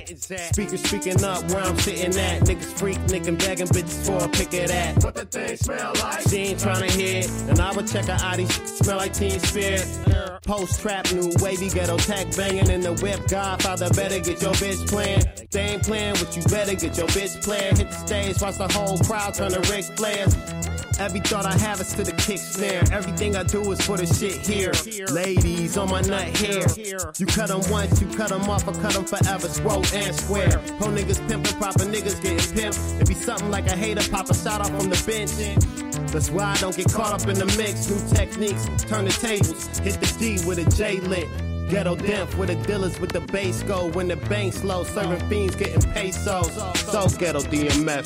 [0.53, 2.41] Speakers speaking up where I'm sitting at.
[2.41, 5.01] Niggas freak, nigga begging bitches for a pick of that.
[5.01, 6.27] What the thing smell like?
[6.27, 7.31] She ain't tryna hear it.
[7.47, 9.87] And I would check her ID, she smell like teen spirit.
[10.45, 13.25] Post trap, new wavy ghetto tech banging in the whip.
[13.29, 15.23] Godfather better get your bitch playing.
[15.49, 17.77] They ain't playing with you, better get your bitch playing.
[17.77, 20.27] Hit the stage, watch the whole crowd turn to Ric Flair.
[20.99, 22.83] Every thought I have is to the kick snare.
[22.91, 24.71] Everything I do is for the shit here.
[25.11, 26.65] Ladies on my nut hair.
[27.17, 29.47] You cut them once, you cut them off, I cut them forever.
[29.47, 30.61] Swole and square.
[30.77, 33.01] Pro niggas pimping, proper niggas getting pimped.
[33.01, 35.31] It be something like a hater, pop a shot off from the bench.
[36.11, 37.89] That's why I don't get caught up in the mix.
[37.89, 39.79] New techniques, turn the tables.
[39.79, 41.27] Hit the D with a J lit.
[41.69, 43.89] Ghetto dimp with the dealers with the bass go.
[43.89, 46.53] When the bank's low, serving fiends getting pesos.
[46.79, 48.05] So ghetto DMF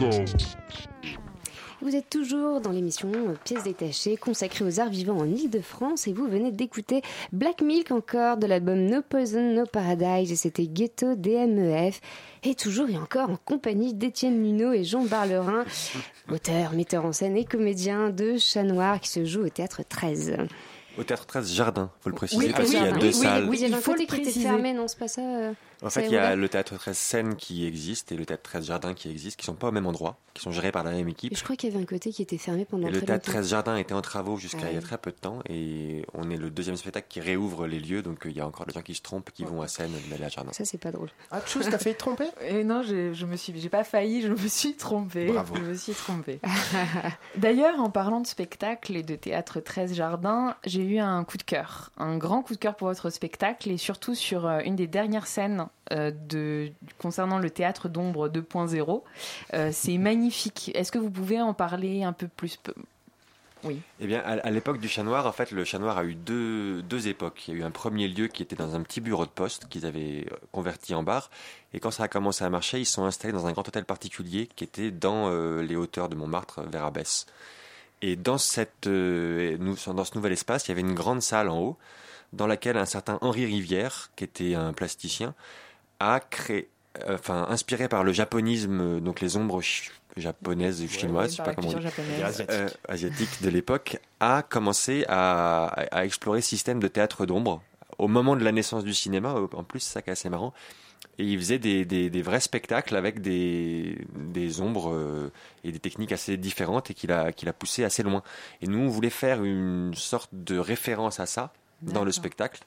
[0.00, 0.59] shit.
[1.82, 3.10] Vous êtes toujours dans l'émission
[3.42, 7.00] Pièces détachées consacrée aux arts vivants en Ile-de-France et vous venez d'écouter
[7.32, 12.00] Black Milk encore de l'album No Poison, No Paradise et c'était Ghetto DMEF
[12.42, 15.64] et toujours et encore en compagnie d'Étienne Luneau et Jean Barlerin,
[16.30, 20.36] auteur, metteur en scène et comédien de Chat Noir qui se joue au Théâtre 13.
[20.98, 23.06] Au théâtre 13 Jardin, faut le préciser, Oui, parce oui, qu'il y a oui, deux
[23.06, 23.48] oui, salles.
[23.48, 24.44] oui, il y avait un Il faut côté le qui était préciser.
[24.48, 27.36] fermé, non, c'est pas ça euh, En fait, il y a le théâtre 13 Seine
[27.36, 30.18] qui existe et le théâtre 13 Jardin qui existe, qui sont pas au même endroit,
[30.34, 31.32] qui sont gérés par la même équipe.
[31.32, 33.06] Et je crois qu'il y avait un côté qui était fermé pendant Et le très
[33.06, 33.38] théâtre longtemps.
[33.40, 36.04] 13 Jardin était en travaux jusqu'à Ah il y a très peu de temps et
[36.14, 38.66] on est le deuxième spectacle qui réouvre les lieux, donc euh, il y a encore
[38.66, 40.52] des gens qui se trompent, qui vont à Seine d'aller à Jardin.
[40.52, 41.08] Ça, c'est pas drôle.
[41.30, 42.26] Ah, chose, t'as failli te tromper?
[42.46, 45.26] Et non, j'ai- je me suis, j'ai pas failli, je me suis trompée.
[45.32, 45.54] Bravo.
[45.56, 46.40] Je me suis trompée.
[47.36, 51.42] D'ailleurs, en parlant de spectacle et de théâtre 13 Jardin, j'ai eu un coup de
[51.42, 54.86] cœur, un grand coup de cœur pour votre spectacle et surtout sur euh, une des
[54.86, 59.02] dernières scènes euh, de, concernant le théâtre d'ombre 2.0.
[59.54, 60.70] Euh, c'est magnifique.
[60.74, 62.60] Est-ce que vous pouvez en parler un peu plus
[63.64, 63.80] Oui.
[64.00, 66.82] Eh bien, à, l'époque du Chat Noir, en fait, le Chat Noir a eu deux,
[66.82, 67.48] deux époques.
[67.48, 69.68] Il y a eu un premier lieu qui était dans un petit bureau de poste
[69.68, 71.30] qu'ils avaient euh, converti en bar.
[71.74, 74.48] Et quand ça a commencé à marcher, ils sont installés dans un grand hôtel particulier
[74.54, 77.26] qui était dans euh, les hauteurs de Montmartre, vers Abbesse.
[78.02, 81.58] Et dans, cette, euh, dans ce nouvel espace, il y avait une grande salle en
[81.58, 81.76] haut,
[82.32, 85.34] dans laquelle un certain Henri Rivière, qui était un plasticien,
[85.98, 86.68] a créé,
[87.08, 91.36] euh, enfin, inspiré par le japonisme, euh, donc les ombres ch- japonaises ou chinoises, je
[91.36, 91.80] sais pas comment on
[92.50, 97.62] euh, asiatique de l'époque, a commencé à, à explorer ce système de théâtre d'ombre
[97.98, 99.34] au moment de la naissance du cinéma.
[99.52, 100.54] En plus, c'est ça qui est assez marrant.
[101.18, 105.30] Et il faisait des, des- des vrais spectacles avec des, des ombres euh,
[105.64, 108.22] et des techniques assez différentes et qu'il a, qu'il a poussé assez loin.
[108.62, 112.62] Et nous, on voulait faire une sorte de référence à ça dans le spectacle.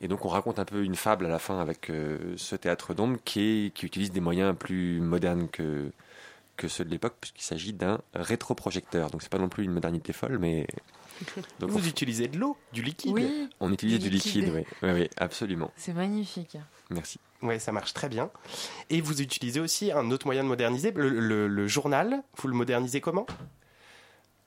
[0.00, 2.94] Et donc on raconte un peu une fable à la fin avec euh, ce théâtre
[2.94, 5.90] d'ombre qui, est- qui utilise des moyens plus modernes que,
[6.56, 9.10] que ceux de l'époque, puisqu'il s'agit d'un rétroprojecteur.
[9.10, 10.66] Donc c'est pas non plus une modernité folle, mais...
[11.58, 14.54] Donc Vous utilisez de l'eau, du liquide Oui, on utilise Du du liquide, liquide.
[14.54, 14.88] oui.
[14.88, 15.72] Oui, oui, absolument.
[15.76, 16.56] c'est magnifique.
[16.90, 17.18] Merci.
[17.42, 18.30] Oui, ça marche très bien.
[18.90, 22.22] Et vous utilisez aussi un autre moyen de moderniser, le, le- le journal.
[22.36, 23.26] Vous le modernisez comment?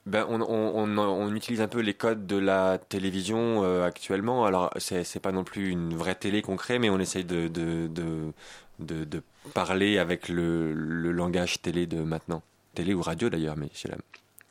[0.04, 4.44] Ben, on, on- on- on utilise un peu les codes de la télévision euh, actuellement.
[4.44, 7.46] Alors, c'est c'est pas non plus une vraie télé qu'on crée, mais on essaye de,
[7.48, 8.32] de, de,
[8.80, 9.22] de, de
[9.54, 12.42] parler avec le, le langage télé de maintenant.
[12.74, 13.96] Télé ou radio d'ailleurs, mais c'est la.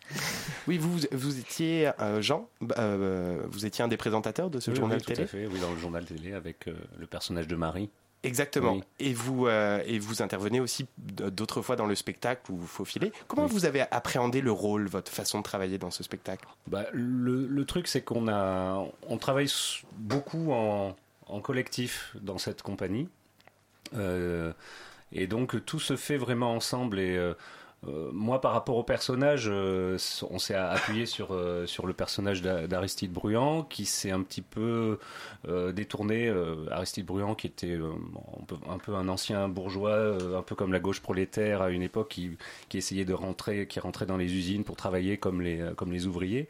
[0.67, 4.71] Oui, vous, vous étiez, euh, Jean, bah, euh, vous étiez un des présentateurs de ce
[4.71, 5.23] Oui, journal oui, tout télé?
[5.23, 7.89] à fait, oui, dans le journal télé avec euh, le personnage de Marie.
[8.23, 8.73] Exactement.
[8.73, 8.83] Oui.
[8.99, 13.11] Et vous euh, et vous intervenez aussi d'autres fois dans le spectacle où vous faufilez.
[13.27, 16.47] Comment vous avez appréhendé le rôle, votre façon de travailler dans ce spectacle?
[16.67, 19.51] Bah, le, le truc, c'est qu'on a, on travaille
[19.97, 23.09] beaucoup en, en collectif dans cette compagnie.
[23.95, 24.53] Euh,
[25.11, 26.99] et donc, tout se fait vraiment ensemble.
[26.99, 27.33] Et euh,
[27.83, 29.97] moi, par rapport au personnage, euh,
[30.29, 34.43] on s'est appuyé sur, euh, sur le personnage d'A- d'Aristide Bruand, qui s'est un petit
[34.43, 34.99] peu
[35.47, 36.27] euh, détourné.
[36.27, 37.91] euh, Aristide Bruand, qui était euh,
[38.69, 42.09] un, peu, un ancien bourgeois, euh, un peu comme la gauche prolétaire à une époque,
[42.09, 42.37] qui,
[42.69, 45.91] qui essayait de rentrer, qui rentrait dans les usines pour travailler comme les, euh, comme
[45.91, 46.47] les ouvriers.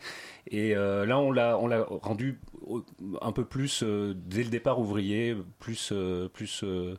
[0.48, 1.56] Et euh, là, on l'a,
[2.02, 2.39] rendu
[3.22, 6.96] un peu plus, euh, dès le départ, ouvrier, plus, euh, plus euh,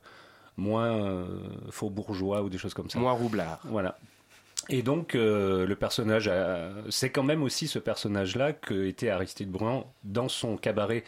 [0.57, 1.27] moins euh,
[1.71, 2.99] faux bourgeois ou des choses comme ça.
[2.99, 3.61] Moins roublard.
[3.65, 3.99] Voilà.
[4.69, 6.31] Et donc, euh, le personnage,
[6.89, 11.05] c'est quand même aussi ce personnage-là que était Aristide Bruand dans son cabaret.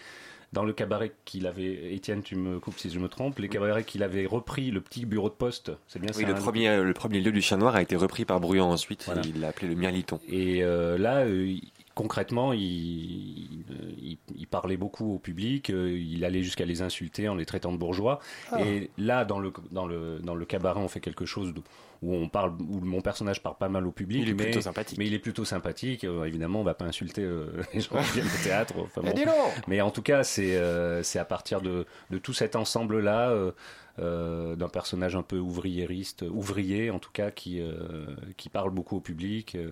[0.53, 3.83] Dans le cabaret qu'il avait, Étienne, tu me coupes si je me trompe, les cabarets
[3.83, 6.77] qu'il avait repris, le petit bureau de poste, c'est bien Oui, ça le hein, premier,
[6.81, 9.03] le premier lieu du chat noir a été repris par Bruand ensuite.
[9.07, 9.23] Voilà.
[9.25, 10.21] Il l'a appelé le Mirliton.
[10.29, 11.57] Et euh, là, euh,
[11.95, 13.65] concrètement, il, il,
[14.03, 17.73] il- il parlait beaucoup au public, euh, il allait jusqu'à les insulter en les traitant
[17.73, 18.21] de bourgeois.
[18.53, 18.61] Ah.
[18.65, 21.63] Et là, dans le, dans, le, dans le cabaret, on fait quelque chose de-
[22.03, 24.21] où, on parle, où mon personnage parle pas mal au public.
[24.23, 24.99] Il est mais, plutôt sympathique.
[24.99, 26.05] Mais il est plutôt sympathique.
[26.05, 28.75] Euh, évidemment, on va pas insulter euh, les gens qui viennent au théâtre.
[28.79, 29.13] Enfin, bon.
[29.15, 29.35] dis donc
[29.69, 33.53] Mais en tout cas, c'est euh, c'est à partir de, de tout cet ensemble-là, euh,
[34.01, 38.97] euh, d'un personnage un peu ouvriériste, ouvrier en tout cas, qui, euh, qui parle beaucoup
[38.97, 39.55] au public.
[39.55, 39.71] euh,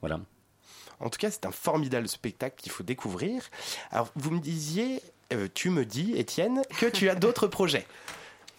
[0.00, 0.20] voilà.
[1.02, 3.42] En tout cas, c'est un formidable spectacle qu'il faut découvrir.
[3.90, 7.86] Alors, vous me disiez, euh, tu me dis, Étienne, que tu as d'autres projets.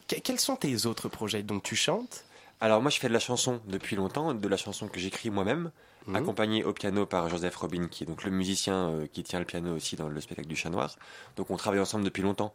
[0.07, 2.25] Que- quels sont tes autres projets Donc, tu chantes?
[2.61, 5.69] Alors moi je fais de la chanson depuis longtemps, de la chanson que j'écris moi-même,
[6.07, 6.15] Mhm.
[6.15, 9.43] accompagné au piano par Joseph Robin, qui est donc le musicien euh, qui tient le
[9.45, 10.95] piano aussi dans le spectacle du Chat Noir.
[11.35, 12.53] Donc on travaille ensemble depuis longtemps.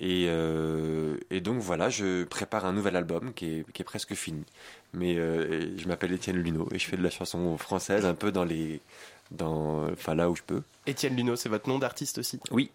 [0.00, 4.14] Et, euh, et donc voilà, je prépare un nouvel album qui est, qui est presque
[4.14, 4.44] fini.
[4.92, 8.32] Mais euh, je m'appelle Étienne Luneau et je fais de la chanson française un peu
[8.32, 8.80] dans les,
[9.30, 10.62] dans, enfin là où je peux.
[10.86, 12.40] Étienne Luneau, c'est votre nom d'artiste aussi?
[12.50, 12.70] Oui,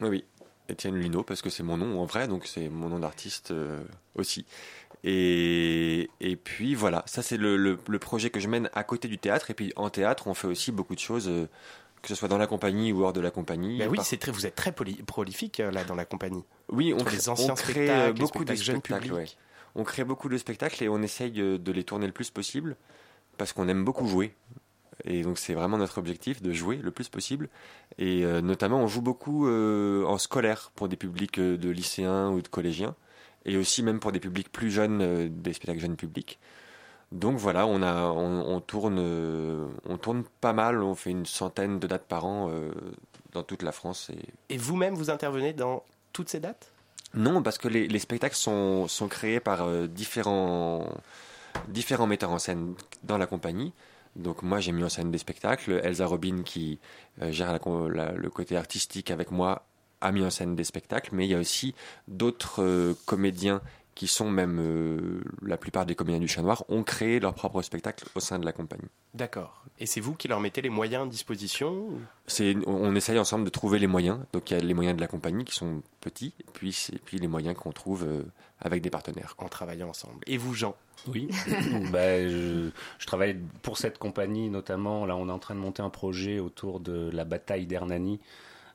[0.00, 0.24] oui, oui.
[0.68, 3.84] Étienne Luneau, parce que c'est mon nom en vrai, donc c'est mon nom d'artiste euh,
[4.16, 4.44] aussi.
[5.04, 9.06] Et, et puis voilà, ça c'est le, le- le projet que je mène à côté
[9.08, 9.50] du théâtre.
[9.50, 11.46] Et puis en théâtre, on fait aussi beaucoup de choses, euh,
[12.02, 13.78] que ce soit dans la compagnie ou hors de la compagnie.
[13.78, 16.42] Ben oui, c'est très, vous êtes très poly- prolifique euh, là dans la compagnie.
[16.70, 19.02] oui, on crée, les anciens on crée, spectacles, les beaucoup de spectacles jeunes spectacles.
[19.08, 19.16] publics.
[19.16, 19.26] ouais.
[19.76, 22.76] On crée beaucoup de spectacles et on essaye de, de les tourner le plus possible
[23.38, 24.34] parce qu'on aime beaucoup jouer.
[25.04, 27.48] Et donc c'est vraiment notre objectif de jouer le plus possible.
[27.98, 32.30] Et euh, notamment on joue beaucoup euh, en scolaire pour des publics euh, de lycéens
[32.30, 32.94] ou de collégiens.
[33.44, 36.40] Et aussi même pour des publics plus jeunes, des spectacles jeunes publics.
[37.12, 41.78] Donc voilà, on, a, on, on tourne, on tourne pas mal, on fait une centaine
[41.78, 42.50] de dates par an
[43.30, 44.10] dans toute la France.
[44.10, 44.54] Et...
[44.54, 46.72] Et vous-même, vous intervenez dans toutes ces dates?
[47.14, 50.88] Non, parce que les, les spectacles sont, sont créés par différents,
[51.68, 53.72] différents metteurs en scène dans la compagnie.
[54.16, 55.80] Donc moi j'ai mis en scène des spectacles.
[55.84, 56.78] Elsa Robin qui
[57.22, 59.66] euh, gère la le côté artistique avec moi
[60.00, 61.10] a mis en scène des spectacles.
[61.12, 61.74] Mais il y a aussi
[62.08, 63.60] d'autres euh, comédiens
[63.94, 67.62] qui sont même euh, la plupart des comédiens du Chat Noir ont créé leur propre
[67.62, 68.88] spectacle au sein de la compagnie.
[69.14, 69.64] D'accord.
[69.78, 71.88] Et c'est vous qui leur mettez les moyens à disposition
[72.26, 74.18] C'est, on, essaye ensemble de trouver les moyens.
[74.34, 76.94] Donc il y a les moyens de la compagnie qui sont petits, et puis, c'est-
[76.96, 78.06] et puis les moyens qu'on trouve
[78.60, 79.34] avec des partenaires.
[79.38, 80.74] en travaillant ensemble Et vous, Jean?
[81.08, 81.28] Oui,
[81.92, 85.06] bah, je, je travaille pour cette compagnie notamment.
[85.06, 88.20] Là, on est en train de monter un projet autour de la bataille d'Hernani.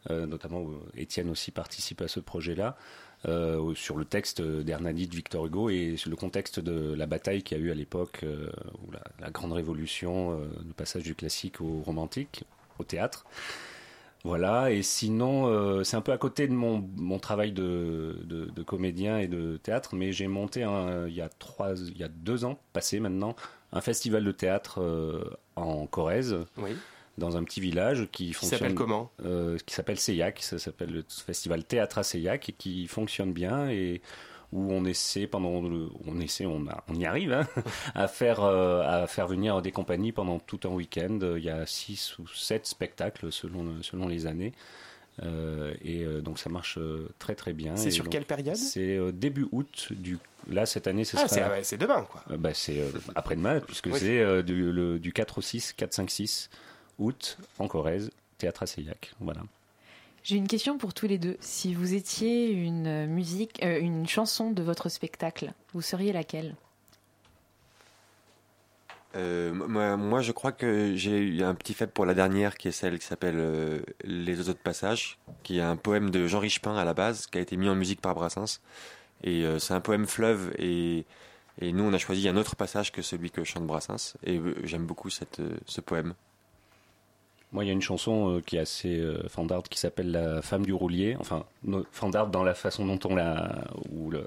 [0.09, 2.75] Euh, notamment, euh, Étienne aussi participe à ce projet-là,
[3.27, 7.43] euh, sur le texte d'Hernani de Victor Hugo et sur le contexte de la bataille
[7.43, 8.49] qu'il y a eu à l'époque, euh,
[8.91, 12.45] la, la grande révolution, euh, le passage du classique au romantique,
[12.79, 13.25] au théâtre.
[14.23, 18.45] Voilà, et sinon, euh, c'est un peu à côté de mon, mon travail de, de,
[18.45, 22.03] de comédien et de théâtre, mais j'ai monté un- il, y a trois, il y
[22.03, 23.35] a deux ans, passé maintenant,
[23.73, 25.23] un festival de théâtre euh,
[25.55, 26.71] en Corrèze, Oui.
[27.17, 28.59] dans un petit village qui fonctionne.
[28.59, 29.11] s'appelle comment?
[29.25, 33.69] Euh, Qui s'appelle Seillac, ça s'appelle le festival Théâtre à Seillac, et qui fonctionne bien
[33.71, 34.01] et
[34.51, 37.47] où on essaie pendant le, on essaie, on, a- on y arrive hein,
[37.95, 41.19] à faire euh, à faire venir des compagnies pendant tout un week-end.
[41.37, 44.53] Il y a six ou sept spectacles selon selon les années.
[45.23, 47.75] Euh, et euh, donc ça marche euh, très très bien.
[47.75, 48.55] C'est sur donc, quelle période?
[48.55, 50.17] C'est début août du.
[50.49, 51.29] Là cette année, ce Ah, sera.
[51.29, 52.23] c'est ouais, c'est demain, quoi.
[52.37, 52.81] Bah, c'est
[53.13, 53.99] après-demain, puisque Oui.
[53.99, 56.49] c'est du, le- du 4 au 6, 4, 5, 6
[56.97, 59.11] août en Corrèze, théâtre à Seillac.
[59.19, 59.41] Voilà.
[60.23, 61.37] J'ai une question pour tous les deux.
[61.39, 66.55] Si vous étiez une musique, euh, une chanson de votre spectacle, vous seriez laquelle?
[69.15, 72.71] Euh, moi, je crois que j'ai eu un petit faible pour la dernière, qui est
[72.71, 76.75] celle qui s'appelle euh, Les oiseaux de passage, qui est un poème de Jean Richepin
[76.75, 78.61] à la base, qui a été mis en musique par Brassens.
[79.23, 81.05] Et euh, c'est un poème fleuve, et,
[81.61, 84.15] nous, on a choisi un autre passage que celui que chante Brassens.
[84.23, 86.13] Et euh, j'aime beaucoup euh, ce poème.
[87.51, 89.27] Moi, il y a une chanson euh, qui est assez euh,
[89.69, 91.17] qui s'appelle La femme du roulier.
[91.19, 91.85] Enfin, no-
[92.31, 93.65] dans la façon dont on la.
[93.91, 94.23] Ou le,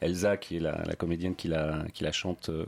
[0.00, 2.66] Elsa, qui est la, comédienne qui la, qui la chante, euh,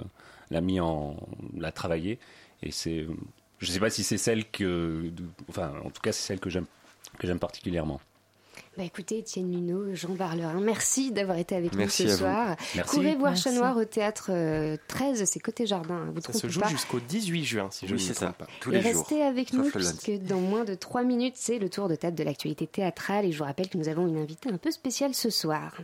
[0.50, 1.16] l'a mis en.
[1.56, 2.18] l'a travaillée.
[2.62, 3.06] Et c'est.
[3.58, 5.10] Je sais pas si c'est celle que.
[5.48, 6.48] Enfin, en tout cas, c'est celle que
[7.26, 8.00] j'aime particulièrement.
[8.78, 12.22] Bah écoutez, Étienne Luneau, Jean Barlerin, merci d'avoir été avec Merci nous ce à vous.
[12.22, 12.56] soir.
[12.74, 12.96] Merci.
[12.96, 13.36] Courez voir.
[13.36, 16.68] Chat Noir au théâtre euh, 13, c'est côté jardin, hein, vous Ça se joue pas.
[16.68, 18.26] jusqu'au 18 juin, si je Oui, ne me c'est ça.
[18.28, 18.46] trompe pas.
[18.60, 19.00] Tous et les jours.
[19.02, 19.72] restez avec nous lundi.
[19.74, 23.32] puisque dans moins de 3 minutes, c'est le tour de table de l'actualité théâtrale et
[23.32, 25.74] je vous rappelle que nous avons une invitée un peu spéciale ce soir.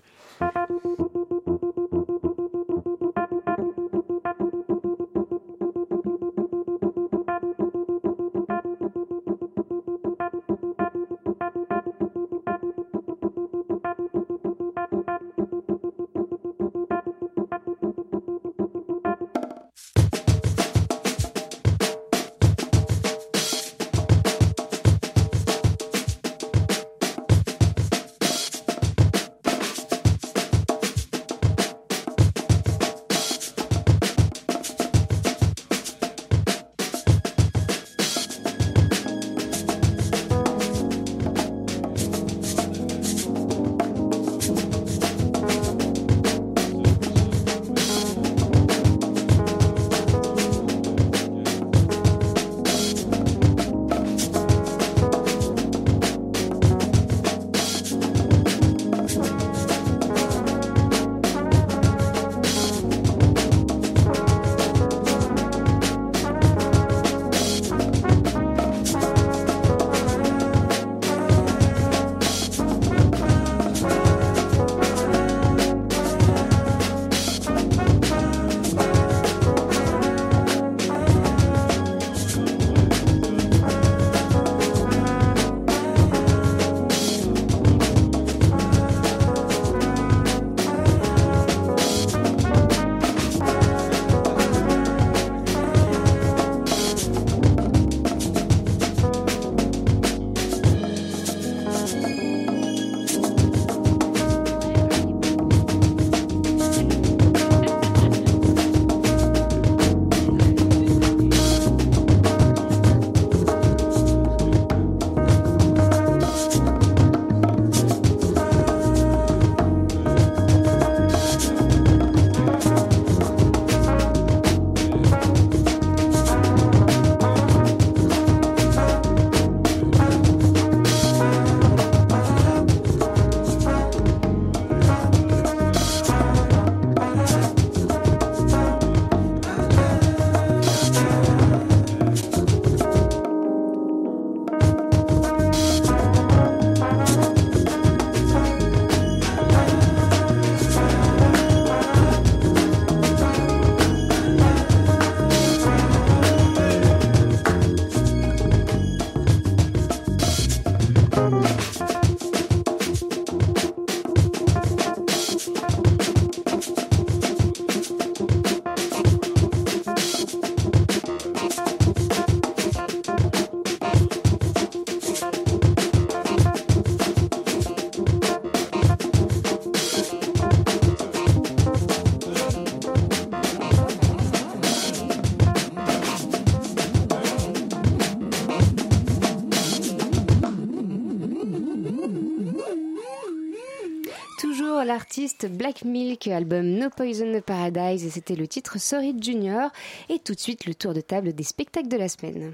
[195.51, 199.70] Black Milk, album No Poison No Paradise, et c'était le titre Sorry Junior.
[200.09, 202.53] Et tout de suite, le tour de table des spectacles de la semaine.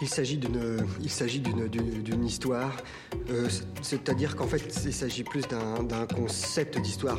[0.00, 2.76] Il s'agit d'une, histoire,
[3.30, 3.48] euh,
[3.82, 7.18] c'est-à-dire qu'en fait, il s'agit plus d'un concept d'histoire.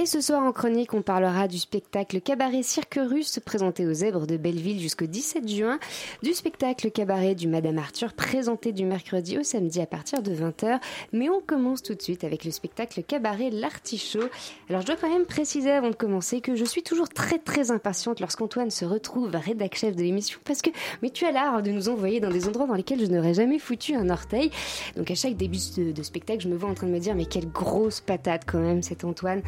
[0.00, 4.28] Et ce soir en chronique, on parlera du spectacle Cabaret Cirque Russe présenté aux Zèbres
[4.28, 5.80] de Belleville jusqu'au 17 juin,
[6.22, 10.78] du spectacle Cabaret du Madame Arthur présenté du mercredi au samedi à partir de 20h.
[11.12, 14.28] Mais on commence tout de suite avec le spectacle Cabaret L'Artichaut.
[14.70, 17.72] Alors je dois quand même préciser avant de commencer que je suis toujours très très
[17.72, 20.70] impatiente lorsqu'Antoine se retrouve rédac chef de l'émission parce que
[21.02, 23.58] mais tu as l'art de nous envoyer dans des endroits dans lesquels je n'aurais jamais
[23.58, 24.52] foutu un orteil.
[24.96, 27.16] Donc à chaque début de, de spectacle, je me vois en train de me dire
[27.16, 29.42] mais quelle grosse patate quand même cet Antoine.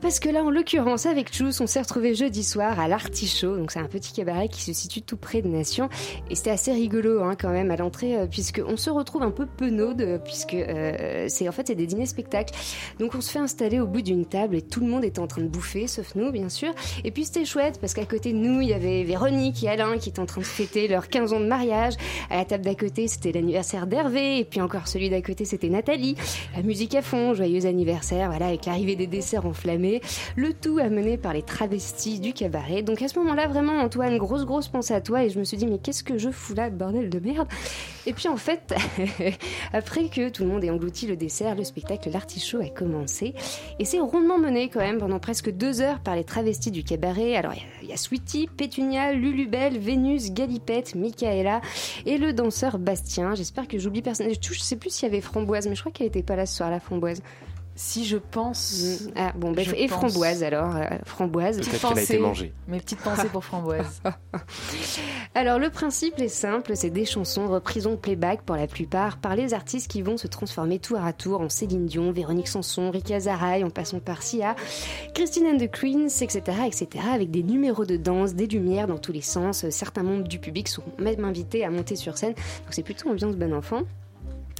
[0.00, 3.56] Parce que là, en l'occurrence, avec Chus, on s'est retrouvé jeudi soir à l'Artichaut.
[3.56, 5.88] Donc, c'est un petit cabaret qui se situe tout près de Nation.
[6.30, 9.46] Et c'était assez rigolo, hein, quand même, à l'entrée, euh, puisqu'on se retrouve un peu
[9.46, 12.54] penaude, euh, puisque euh, c'est en fait, c'est des dîners-spectacles.
[12.98, 15.26] Donc, on se fait installer au bout d'une table et tout le monde était en
[15.26, 16.72] train de bouffer, sauf nous, bien sûr.
[17.04, 19.98] Et puis, c'était chouette, parce qu'à côté de nous, il y avait Véronique et Alain
[19.98, 21.94] qui étaient en train de fêter leurs 15 ans de mariage.
[22.30, 24.38] À la table d'à côté, c'était l'anniversaire d'Hervé.
[24.38, 26.16] Et puis, encore celui d'à côté, c'était Nathalie.
[26.56, 29.83] La musique à fond, joyeux anniversaire, voilà, avec l'arrivée des desserts enflammés.
[30.36, 32.82] Le tout amené par les travestis du cabaret.
[32.82, 35.24] Donc à ce moment-là, vraiment, Antoine, grosse, grosse pensée à toi.
[35.24, 37.48] Et je me suis dit, mais qu'est-ce que je fous là, bordel de merde?
[38.06, 38.74] Et puis en fait,
[39.72, 43.34] après que tout le monde ait englouti le dessert, le spectacle L'Artichaut a commencé.
[43.78, 47.36] Et c'est rondement mené quand même pendant presque deux heures par les travestis du cabaret.
[47.36, 51.60] Alors il y, a Sweetie, Pétunia, Lulubelle, Vénus, Galipette, Michaela
[52.06, 53.34] et le danseur Bastien.
[53.34, 54.28] J'espère que j'oublie personne.
[54.28, 56.56] Je sais plus s'il y avait Framboise, mais je crois qu'elle était pas là ce
[56.56, 57.22] soir, la Framboise.
[57.76, 59.08] Si je pense.
[59.16, 60.12] Ah bon, et pense.
[60.12, 61.58] framboise alors, euh, framboise.
[61.58, 62.52] Peut-être qu'elle a été mangée.
[62.68, 64.00] Mes petites pensées pour framboise.
[65.34, 69.34] Alors le principe est simple, c'est des chansons reprises en playback pour la plupart par
[69.34, 73.18] les artistes qui vont se transformer tour à tour en Céline Dion, Véronique Sanson, Rika
[73.18, 74.54] Zaraï, en passant par Sia,
[75.12, 79.12] Christine and the Queens, etc., etc., avec des numéros de danse, des lumières dans tous
[79.12, 79.68] les sens.
[79.70, 83.34] Certains membres du public sont même invités à monter sur scène, donc c'est plutôt ambiance
[83.34, 83.82] bon enfant.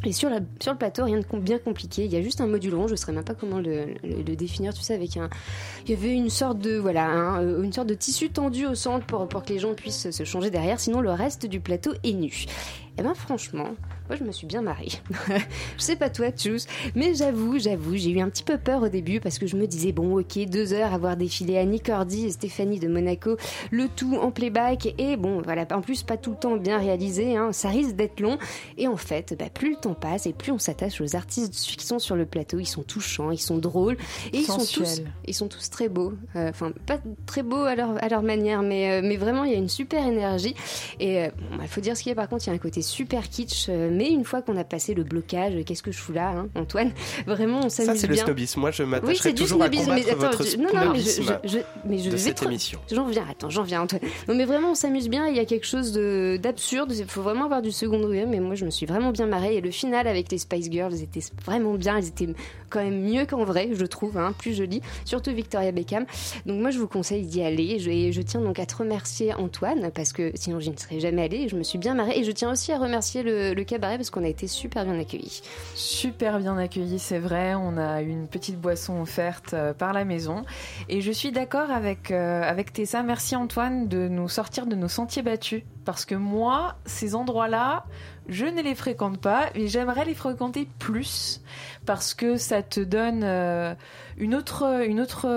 [0.05, 2.05] Et sur, le plateau, rien de bien compliqué.
[2.05, 2.87] Il y a juste un module rond.
[2.87, 4.75] Je ne saurais même pas comment le, le- définir.
[4.75, 5.31] Tu sais, avec un,
[5.85, 9.07] il y avait une sorte de voilà, euh, une sorte de tissu tendu au centre
[9.07, 10.79] pour, pour que les gens puissent se changer derrière.
[10.81, 12.47] Sinon, le reste du plateau est nu.
[12.99, 13.71] Et ben franchement,
[14.09, 14.89] moi je me suis bien marrée.
[15.77, 18.89] je sais pas toi, Tchous, mais j'avoue, j'avoue, j'ai eu un petit peu peur au
[18.89, 22.27] début parce que je me disais bon, ok, deux heures à voir défiler Annie Cordy
[22.27, 23.37] et Stéphanie de Monaco,
[23.71, 27.37] le tout en playback et bon, voilà, en plus pas tout le temps bien réalisé,
[27.37, 28.39] hein, ça risque d'être long.
[28.79, 31.87] Et en fait, bah, plus le temps passe et plus on s'attache aux artistes qui
[31.87, 33.97] sont sur le plateau, ils sont touchants, ils sont drôles
[34.33, 36.13] et ils sont tous, ils sont tous très beaux.
[36.37, 39.51] Euh, Enfin, pas très beaux à leur, à leur manière, mais, euh, mais vraiment, il
[39.53, 40.55] y a une super énergie.
[41.01, 42.55] Et euh, bon, il faut dire ce qu'il y a, par contre, il y a
[42.55, 43.67] un côté super kitsch.
[43.71, 46.49] euh, mais une fois qu'on a passé le blocage, qu'est-ce que je fous là, hein,
[46.55, 46.92] Antoine?
[47.26, 48.24] Vraiment, on s'amuse Ça, c'est le bien.
[48.24, 48.61] snobisme.
[48.61, 50.92] Moi, je Oui, m'attacherai du toujours à snobisme, combattre mais attends, votre je- non, non,
[50.92, 52.80] mais je, snobisme je- je- mais je de vais cette trop- émission.
[52.92, 54.03] J'en viens, attends, j'en viens, Antoine.
[54.28, 55.26] Non, mais vraiment, on s'amuse bien.
[55.28, 56.92] Il y a quelque chose de- d'absurde.
[56.95, 58.26] Il faut vraiment avoir du second degré.
[58.26, 59.57] Mais moi, je me suis vraiment bien marrée.
[59.57, 61.99] Et le final avec les Spice Girls était vraiment bien.
[61.99, 62.28] Elles étaient
[62.70, 64.80] quand même mieux qu'en vrai, je trouve, hein, plus jolies.
[65.05, 66.07] Surtout Victoria Beckham.
[66.47, 67.78] Donc, moi, je vous conseille d'y aller.
[67.78, 70.99] Je, et je tiens donc à te remercier, Antoine, parce que sinon, je ne serais
[71.01, 71.49] jamais allée.
[71.49, 72.18] Je me suis bien marrée.
[72.18, 74.99] Et je tiens aussi à remercier le, le cabaret parce qu'on a été super bien
[74.99, 75.43] accueillis.
[75.74, 77.55] Super bien accueilli, c'est vrai.
[77.55, 80.45] On a une petite boisson offerte euh, par la maison.
[80.89, 83.03] Et je suis d'accord avec, euh, avec Tessa.
[83.03, 85.62] Merci Antoine de nous sortir de nos sentiers battus.
[85.85, 87.85] Parce que moi, ces endroits-là,
[88.28, 91.43] je ne les fréquente pas, mais j'aimerais les fréquenter plus.
[91.85, 93.74] Parce que ça te donne euh,
[94.16, 94.85] une autre.
[94.87, 95.28] Une autre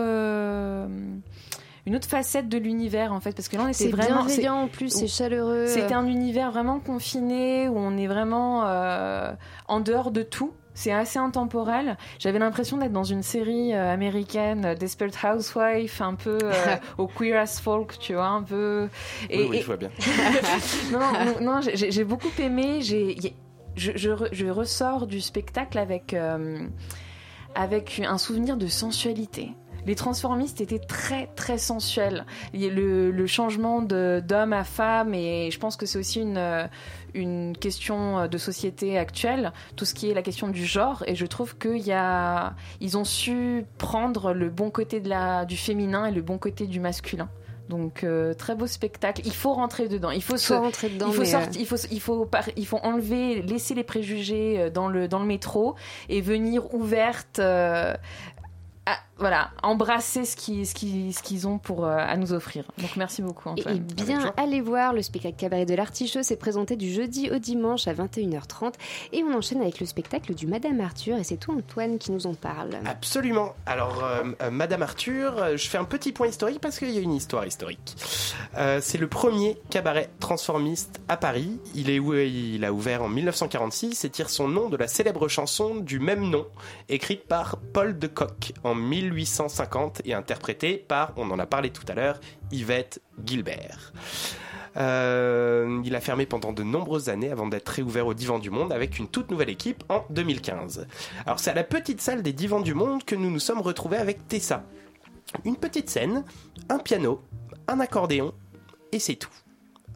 [1.87, 4.55] une autre facette de l'univers en fait parce que là on était C'est vraiment bienveillant
[4.63, 5.65] en plus, c'est chaleureux.
[5.67, 9.31] c'était un univers vraiment confiné où on est vraiment euh,
[9.67, 10.51] en dehors de tout.
[10.73, 11.97] C'est assez intemporel.
[12.19, 16.53] J'avais l'impression d'être dans une série euh, américaine, euh, Desperate Housewife, un peu euh,
[16.99, 18.87] au Queer as Folk, tu vois, un peu.
[19.31, 19.89] Oui, oui, je vois bien.
[20.91, 20.99] non,
[21.41, 22.81] non, j'ai beaucoup aimé.
[22.81, 23.15] J'ai,
[23.75, 26.59] je, je, re- je ressors du spectacle avec, euh,
[27.55, 29.53] avec un souvenir de sensualité.
[29.87, 32.25] Les transformistes étaient très très sensuels.
[32.53, 36.67] Le, le changement d'homme à femme et je pense que c'est aussi une, euh,
[37.13, 41.25] une question de société actuelle, tout ce qui est la question du genre et je
[41.25, 46.05] trouve qu'il y a, ils ont su prendre le bon côté de la, du féminin
[46.05, 47.29] et le bon côté du masculin.
[47.69, 49.21] Donc euh, très beau spectacle.
[49.25, 50.11] Il faut rentrer dedans.
[50.11, 51.51] Il faut, Faut se- rentrer dedans, Il faut mais, sortir.
[51.51, 55.07] euh, Il faut, il faut, par- il faut enlever, laisser les préjugés euh, dans le
[55.09, 55.75] dans le métro
[56.07, 57.39] et venir ouverte.
[57.39, 57.93] euh,
[59.19, 62.63] voilà, embrasser ce qu'ils ce qu'ils ce qu'ils ont pour euh, à nous offrir.
[62.77, 63.75] Donc merci beaucoup Et, Antoine.
[63.75, 66.23] et bien, allez voir le spectacle Cabaret de l'Artichaut.
[66.23, 68.73] C'est présenté du jeudi au dimanche à 21h30.
[69.13, 71.17] Et on enchaîne avec le spectacle du Madame Arthur.
[71.17, 72.71] Et c'est toi, Antoine, qui nous en parle.
[72.85, 73.55] Absolument.
[73.65, 76.97] Alors, euh, euh, Madame Arthur, euh, je fais un petit point historique parce qu'il y
[76.97, 77.95] a une histoire historique.
[78.57, 81.59] Euh, c'est le premier cabaret transformiste à Paris.
[81.75, 85.75] Il, est, il a ouvert en 1946 et tire son nom de la célèbre chanson
[85.75, 86.45] du même nom,
[86.89, 88.75] écrite par Paul de Kock en
[89.13, 92.19] 1850 et interprété par, on en a parlé tout à l'heure,
[92.51, 93.93] Yvette Gilbert.
[94.77, 98.71] Euh, il a fermé pendant de nombreuses années avant d'être réouvert au Divan du Monde
[98.71, 100.87] avec une toute nouvelle équipe en 2015.
[101.25, 103.97] Alors c'est à la petite salle des Divans du Monde que nous nous sommes retrouvés
[103.97, 104.63] avec Tessa.
[105.45, 106.23] Une petite scène,
[106.69, 107.21] un piano,
[107.67, 108.33] un accordéon
[108.91, 109.33] et c'est tout.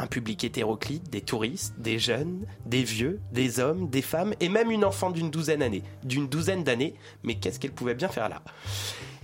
[0.02, 4.72] Un public hétéroclite, des touristes, des jeunes, des vieux, des hommes, des femmes et même
[4.72, 5.84] une enfant d'une douzaine d'années.
[6.04, 8.42] D'une douzaine d'années, mais qu'est-ce qu'elle pouvait bien faire là?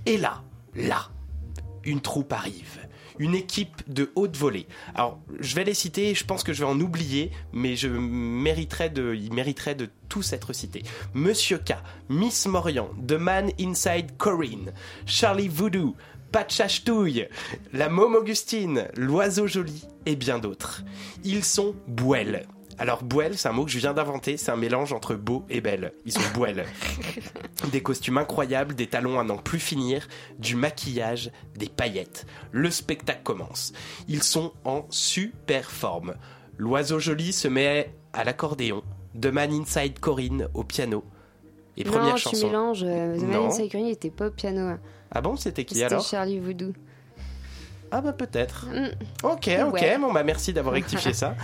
[0.06, 0.44] Et là,
[0.76, 1.10] là,
[1.84, 2.78] une troupe arrive.
[3.18, 4.68] Une équipe de haute volée.
[4.94, 8.92] Alors, je vais les citer, je pense que je vais en oublier, mais je mériterais
[8.92, 10.84] de, ils mériteraient de tous être cités.
[11.16, 11.74] Monsieur K,
[12.08, 14.72] Miss Morian, The Man Inside Corinne,
[15.08, 15.96] Charlie Voodoo,
[16.32, 17.28] Patchachetouille,
[17.74, 20.84] la Môme Augustine, l'Oiseau Joli et bien d'autres.
[21.24, 22.48] Ils sont bouelles.
[22.80, 25.62] Alors bouelle, c'est un mot que je viens d'inventer, c'est un mélange entre beau et
[25.62, 25.94] belle.
[26.06, 26.66] Ils sont bouelles.
[27.72, 30.08] Des costumes incroyables, des talons à n'en plus finir,
[30.38, 32.28] du maquillage, des paillettes.
[32.52, 33.74] Le spectacle commence.
[34.08, 36.14] Ils sont en super forme.
[36.58, 38.84] L'oiseau joli se met à l'accordéon,
[39.20, 41.04] The Man Inside Corinne au piano.
[41.78, 42.46] Et non, première tu chanson.
[42.48, 42.84] mélanges.
[42.84, 43.46] euh, The Man Non.
[43.48, 44.78] Inside Corinne, était pas au piano.
[45.12, 46.74] Ah bon, c'était qui C'était alors Charlie Voodoo.
[47.92, 48.66] Ah bah peut-être.
[48.68, 48.90] Mm.
[49.24, 49.98] Ok, ok, Ouais.
[49.98, 51.36] bon bah merci d'avoir rectifié ça.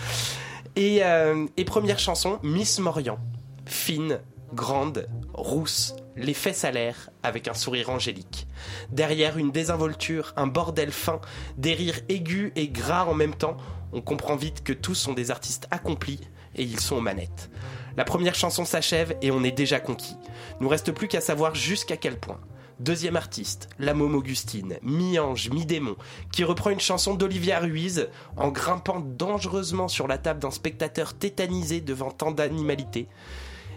[0.75, 3.17] Et, euh, et première chanson, Miss Morian.
[3.65, 4.19] Fine,
[4.53, 8.47] grande, rousse, les fesses à l'air, avec un sourire angélique.
[8.91, 11.21] Derrière une désinvolture, un bordel fin,
[11.57, 13.55] des rires aigus et gras en même temps,
[13.93, 16.19] on comprend vite que tous sont des artistes accomplis
[16.55, 17.49] et ils sont aux manettes.
[17.95, 20.15] La première chanson s'achève et on est déjà conquis.
[20.59, 22.39] Nous reste plus qu'à savoir jusqu'à quel point.
[22.83, 25.95] Deuxième artiste, la môme Augustine, mi-ange, mi-démon,
[26.33, 31.79] qui reprend une chanson d'Olivia Ruiz en grimpant dangereusement sur la table d'un spectateur tétanisé
[31.79, 33.07] devant tant d'animalité.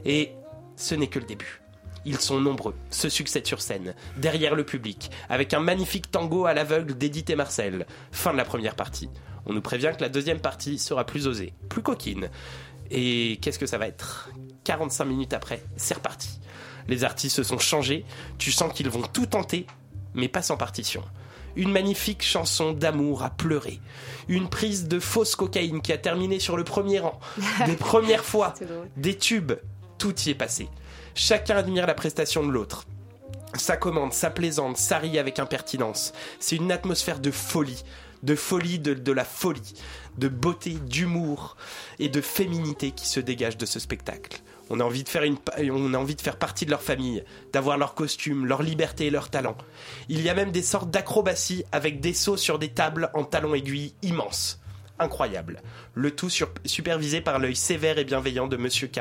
[0.05, 0.33] Et
[0.75, 1.61] ce n'est que le début.
[2.05, 6.53] Ils sont nombreux, se succèdent sur scène, derrière le public, avec un magnifique tango à
[6.53, 7.87] l'aveugle d'Edith et Marcel.
[8.11, 9.09] Fin de la première partie.
[9.45, 12.29] On nous prévient que la deuxième partie sera plus osée, plus coquine.
[12.91, 14.31] Et qu'est-ce que ça va être?
[14.65, 16.41] 45 minutes après, c'est reparti.
[16.89, 18.05] Les artistes se sont changés,
[18.39, 19.67] tu sens qu'ils vont tout tenter,
[20.15, 21.03] mais pas sans partition.
[21.57, 23.81] Une magnifique chanson d'amour à pleurer.
[24.29, 27.19] Une prise de fausse cocaïne qui a terminé sur le premier rang.
[27.67, 28.55] Des premières fois.
[28.97, 29.55] Des tubes.
[29.99, 30.69] Tout y est passé.
[31.15, 32.85] Chacun admire la prestation de l'autre.
[33.55, 36.13] Ça commande, ça plaisante, ça rit avec impertinence.
[36.41, 37.85] C'est une atmosphère de folie,
[38.23, 39.75] de folie de, de la folie,
[40.19, 41.57] de beauté, d'humour
[41.99, 44.43] et de féminité qui se dégage de ce spectacle.
[44.69, 49.11] On a envie de faire partie de leur famille, d'avoir leur costume, leur liberté et
[49.11, 49.57] leur talent.
[50.09, 53.55] Il y a même des sortes d'acrobaties avec des sauts sur des tables en talons
[53.55, 54.61] aiguilles immenses.
[54.99, 55.61] Incroyable.
[55.95, 56.31] Le tout
[56.65, 59.01] supervisé par l'œil sévère et bienveillant de Monsieur K.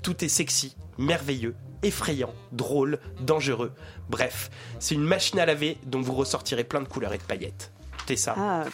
[0.00, 3.72] Tout est sexy, merveilleux, effrayant, drôle, dangereux.
[4.08, 7.72] Bref, c'est une machine à laver dont vous ressortirez plein de couleurs et de paillettes.
[8.08, 8.34] C'est ça.
[8.36, 8.64] Ah,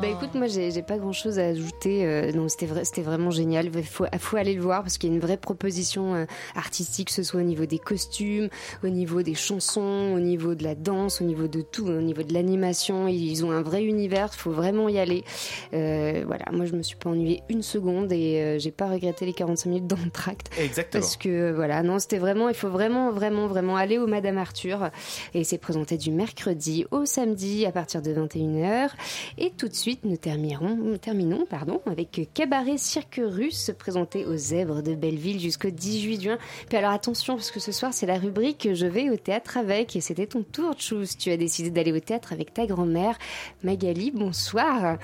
[0.00, 2.04] bah écoute, moi j'ai pas grand chose à ajouter.
[2.06, 3.70] euh, non, c'était vrai, c'était vraiment génial.
[3.74, 6.24] Il faut, faut aller le voir parce qu'il y a une vraie proposition euh,
[6.54, 8.48] artistique, que ce soit au niveau des costumes,
[8.84, 12.22] au niveau des chansons, au niveau de la danse, au niveau de tout, au niveau
[12.22, 13.08] de l'animation.
[13.08, 14.28] Ils ont un vrai univers.
[14.32, 15.24] Il faut vraiment y aller.
[15.72, 19.26] Euh, voilà, moi je me suis pas ennuyée une seconde et euh, j'ai pas regretté
[19.26, 20.50] les 45 minutes d'entracte.
[20.58, 21.00] Exactement.
[21.00, 24.90] Parce que voilà, non, c'était vraiment, il faut vraiment, vraiment, vraiment aller au Madame Arthur.
[25.34, 28.65] Et c'est présenté du mercredi au samedi à partir de 21h.
[29.38, 34.82] Et tout de suite, nous terminerons, terminons pardon, avec Cabaret Cirque Russe présenté aux Zèbres
[34.82, 36.38] de Belleville jusqu'au 18 juin.
[36.68, 39.96] Puis alors attention, parce que ce soir, c'est la rubrique Je vais au théâtre avec.
[39.96, 41.16] Et c'était ton tour, Chous.
[41.18, 43.18] Tu as décidé d'aller au théâtre avec ta grand-mère.
[43.62, 44.98] Magali, bonsoir.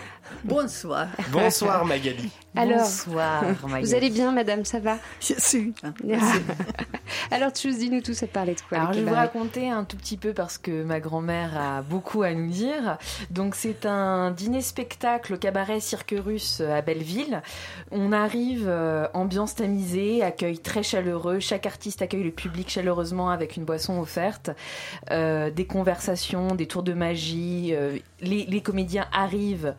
[0.45, 1.09] Bonsoir.
[1.31, 2.31] Bonsoir Magali.
[2.55, 3.45] Alors, Bonsoir,
[3.83, 4.99] vous allez bien, madame, ça va?
[5.21, 5.73] Je suis.
[7.31, 9.97] Alors, Chous, dis-nous tout, ça parlait de quoi Alors, je vais vous raconter un tout
[9.97, 12.99] petit peu parce que ma grand-mère a beaucoup à nous dire.
[13.31, 17.41] Donc, c'est un dîner-spectacle au cabaret Cirque Russe à Belleville.
[17.91, 21.41] On arrive, euh, ambiance tamisée, accueil très chaleureux.
[21.41, 24.51] Chaque artiste accueille le public chaleureusement avec une boisson offerte.
[25.11, 27.71] Euh, des conversations, des tours de magie.
[27.73, 29.75] euh, les, les comédiens arrivent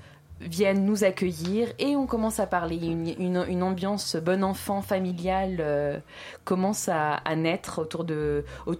[0.45, 2.77] viennent nous accueillir et on commence à parler.
[2.77, 5.99] Une, ambiance bon enfant, familiale euh,
[6.43, 8.03] commence à, naître autour,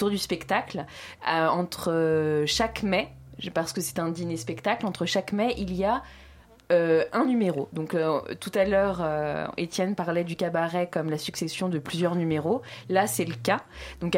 [0.10, 0.86] du spectacle.
[1.28, 3.10] Euh, entre euh, chaque mai,
[3.54, 6.04] parce que c'est un dîner-spectacle, entre chaque mai, il y a
[6.74, 7.70] euh, un numéro.
[7.72, 12.16] Donc euh, tout à l'heure, euh, Étienne parlait du cabaret comme la succession de plusieurs
[12.16, 12.62] numéros.
[12.90, 13.62] Là, c'est le cas.
[14.02, 14.18] Donc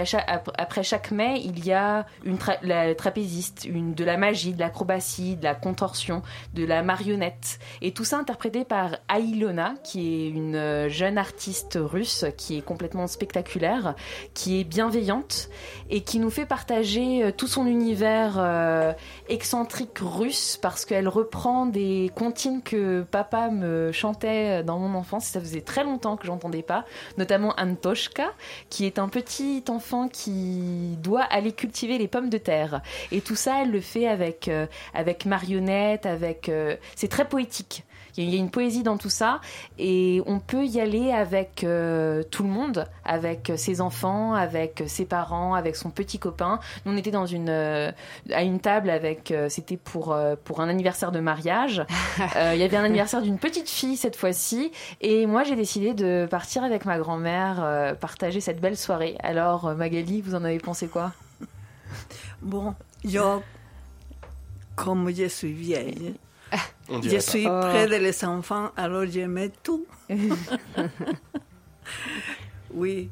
[0.58, 5.36] après chaque mai, il y a une la trapéziste, une, de la magie, de l'acrobatie,
[5.36, 6.22] de la contorsion,
[6.54, 7.60] de la marionnette.
[7.82, 13.08] Et tout ça interprété par Ailona, qui est une jeune artiste russe qui est complètement
[13.08, 13.96] spectaculaire,
[14.34, 15.50] qui est bienveillante
[15.90, 18.96] et qui nous fait partager tout son univers
[19.28, 22.12] excentrique russe parce qu'elle reprend des
[22.64, 25.26] que papa me chantait dans mon enfance.
[25.26, 26.86] Ça faisait très longtemps que j'entendais pas,
[27.18, 28.34] notamment Antoshka,
[28.70, 32.82] qui est un petit enfant qui doit aller cultiver les pommes de terre.
[33.12, 37.84] Et tout ça, elle le fait avec euh, avec marionnettes, avec euh, c'est très poétique.
[38.18, 39.42] Il y a une poésie dans tout ça
[39.78, 45.06] et on peut y aller avec euh, tout le monde, avec ses enfants, avec ses
[45.06, 46.60] parents, avec son petit copain.
[46.86, 47.92] Nous, on était dans une euh,
[48.32, 51.86] à une table avec euh, c'était pour pour un anniversaire de mariage.
[52.54, 56.28] Il y avait un anniversaire d'une petite fille cette fois-ci et moi j'ai décidé de
[56.30, 59.18] partir avec ma grand-mère partager cette belle soirée.
[59.22, 61.12] Alors Magali, vous en avez pensé quoi?
[62.42, 63.42] Bon, yo,
[64.76, 66.16] comme je suis vieille,
[67.04, 67.70] je suis pas.
[67.70, 69.86] près de les enfants, alors j'aimais tout.
[72.74, 73.10] oui,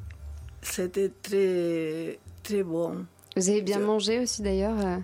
[0.61, 3.05] c'était très, très bon.
[3.35, 4.97] Vous avez bien mangé aussi d'ailleurs euh,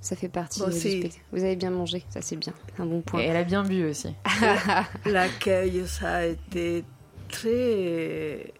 [0.00, 0.98] Ça fait partie du aussi.
[1.00, 1.24] spectacle.
[1.32, 3.20] Vous avez bien mangé, ça c'est bien, un bon point.
[3.20, 4.14] Et elle a bien bu aussi.
[5.06, 6.84] L'accueil, ça a été
[7.28, 8.52] très.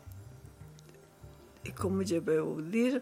[1.77, 3.01] Comment je peux vous dire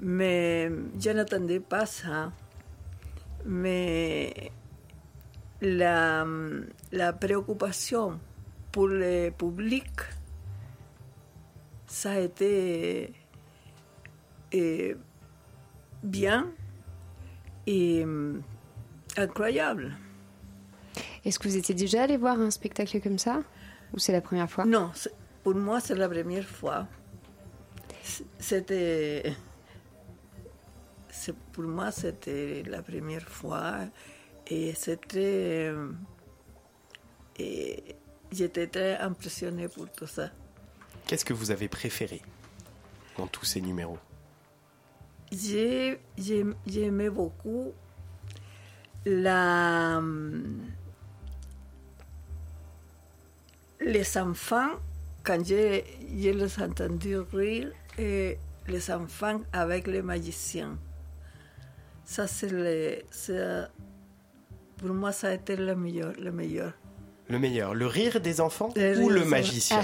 [0.00, 2.32] Mais je n'attendais pas ça.
[3.46, 4.50] Mais
[5.60, 6.26] la,
[6.92, 8.18] la préoccupation
[8.72, 9.90] pour le public,
[11.86, 13.12] ça a été
[14.52, 14.96] eh,
[16.02, 16.46] bien
[17.66, 18.42] et mm,
[19.16, 19.96] incroyable.
[21.24, 23.42] Est-ce que vous étiez déjà allé voir un spectacle comme ça?
[23.92, 24.64] Ou c'est la première fois?
[24.64, 24.90] Non,
[25.42, 26.86] pour moi, c'est la première fois.
[28.38, 29.34] C'était.
[31.10, 33.78] c'est- Pour moi, c'était la première fois.
[34.50, 35.68] Et c'était.
[35.68, 35.90] euh,
[37.38, 37.94] Et
[38.32, 40.30] j'étais très impressionnée pour tout ça.
[41.06, 42.20] Qu'est-ce que vous avez préféré
[43.16, 43.98] dans tous ces numéros?
[45.30, 47.72] J'ai- j'ai- J'aimais beaucoup
[49.06, 50.02] la,
[53.80, 54.70] les enfants,
[55.22, 58.36] quand j'ai les ai entendus rire, et
[58.66, 60.76] les enfants avec les magiciens.
[62.04, 63.68] Ça, c'est-
[64.78, 66.12] pour moi, ça a été le meilleur.
[66.18, 66.72] Le meilleur.
[67.30, 69.82] Le meilleur, le rire des enfants Le ou le magicien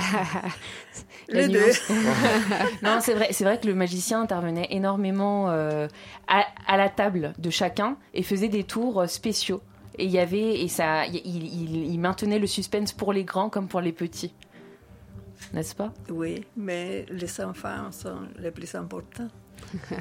[1.29, 1.61] Les deux.
[2.83, 5.87] non, c'est vrai, c'est vrai que le magicien intervenait énormément euh,
[6.27, 9.61] à, à la table de chacun et faisait des tours euh, spéciaux.
[9.99, 13.51] Et il y avait et ça, il, il- il maintenait le suspense pour les grands
[13.51, 14.35] comme pour les petits,
[15.53, 15.93] n'est-ce pas?
[16.09, 19.29] Oui, mais les enfants sont les plus importants.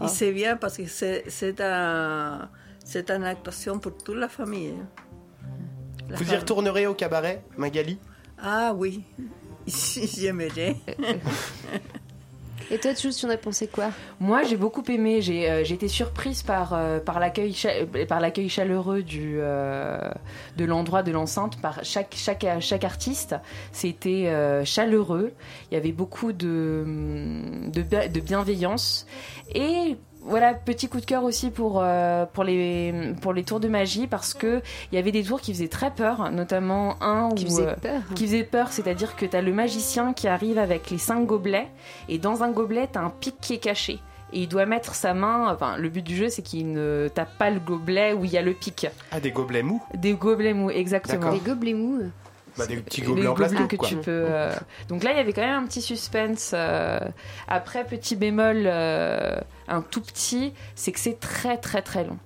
[0.00, 0.04] Oh.
[0.04, 2.48] Et c'est bien parce que c'est c'est un,
[2.88, 4.72] c'est une actuation pour toute la famille.
[4.80, 4.86] hein.
[6.08, 7.98] La Vous y retournerez au cabaret, Magali?
[8.42, 9.04] Ah oui,
[9.66, 10.76] j'aimerais.
[12.70, 13.90] Et toi, tu en as pensé quoi?
[14.20, 15.22] Moi, j'ai beaucoup aimé.
[15.22, 19.98] J'ai euh, j'ai été surprise par euh, par l'accueil cha- par l'accueil chaleureux du euh,
[20.58, 23.36] de l'endroit de l'enceinte par chaque chaque chaque artiste.
[23.72, 25.32] C'était euh, chaleureux.
[25.70, 26.84] Il y avait beaucoup de
[27.72, 29.06] de, de bienveillance
[29.54, 33.68] et voilà, petit coup de cœur aussi pour, euh, pour, les, pour les tours de
[33.68, 34.60] magie parce que
[34.90, 37.74] il y avait des tours qui faisaient très peur, notamment un Qui où, faisait euh,
[37.74, 41.26] peur qui faisait peur, c'est-à-dire que tu as le magicien qui arrive avec les cinq
[41.26, 41.68] gobelets
[42.08, 44.00] et dans un gobelet, tu as un pic qui est caché.
[44.32, 47.38] Et il doit mettre sa main, enfin le but du jeu c'est qu'il ne tape
[47.38, 48.86] pas le gobelet où il y a le pic.
[49.10, 49.82] Ah, des gobelets mous?
[49.94, 51.32] Des gobelets mous, exactement.
[51.32, 52.02] Des gobelets mous
[52.58, 53.88] bah, Des petits gobelets en gobelets plastique, que quoi.
[53.88, 54.10] tu peux.
[54.28, 54.52] euh,
[54.88, 56.50] Donc là, il y avait quand même un petit suspense.
[56.54, 56.98] euh,
[57.46, 59.38] Après, petit bémol, euh,
[59.68, 62.18] un tout petit, c'est que c'est très très très long.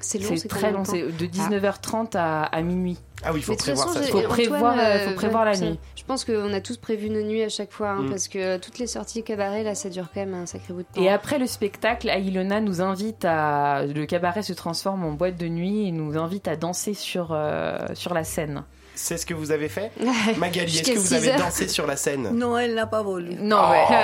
[0.00, 2.98] C'est long, C'est très long, c'est de 19h30 à, à minuit.
[3.24, 4.00] Ah oui, il faut prévoir ça.
[4.00, 4.76] j'ai- Faut prévoir,
[5.08, 5.76] faut prévoir la nuit.
[5.96, 8.08] Je pense qu'on a tous prévu nos nuits à chaque fois, hein, Mm.
[8.10, 10.86] parce que toutes les sorties cabaret, là, ça dure quand même un sacré bout de
[10.94, 11.02] temps.
[11.02, 13.86] Et après le spectacle, Ailona nous invite à.
[13.86, 17.76] Le cabaret se transforme en boîte de nuit et nous invite à danser sur, euh,
[17.94, 18.62] sur la scène.
[19.00, 19.92] C'est ce que vous avez fait
[20.38, 22.30] Magali, est-ce que vous avez dansé sur la scène?
[22.32, 23.34] Non, elle n'a pas voulu.
[23.38, 23.96] Non, Oh, ouais.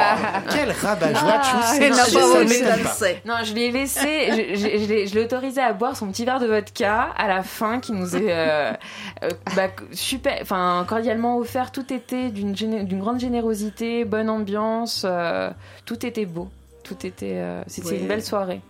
[0.55, 3.21] Quel rabat-joie, Ah, elle n'a pas voulu danser.
[3.25, 6.25] Non, je l'ai laissé, je, je- je l'ai- je l'ai autorisé à boire son petit
[6.25, 8.73] verre de vodka à la fin qui nous est euh,
[9.25, 11.73] euh, bah, super, enfin cordialement offert.
[11.73, 15.51] Tout était d'une géné- grande générosité, bonne ambiance, euh,
[15.87, 16.49] tout était beau,
[16.85, 18.61] tout était, euh, c'était une belle soirée.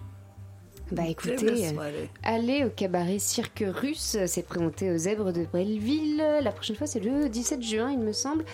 [0.95, 6.23] Bah écoutez, euh, allez au cabaret Cirque Russe, c'est présenté aux Zèbres de Belleville.
[6.41, 8.45] La prochaine fois, c'est le 17 juin, il me semble.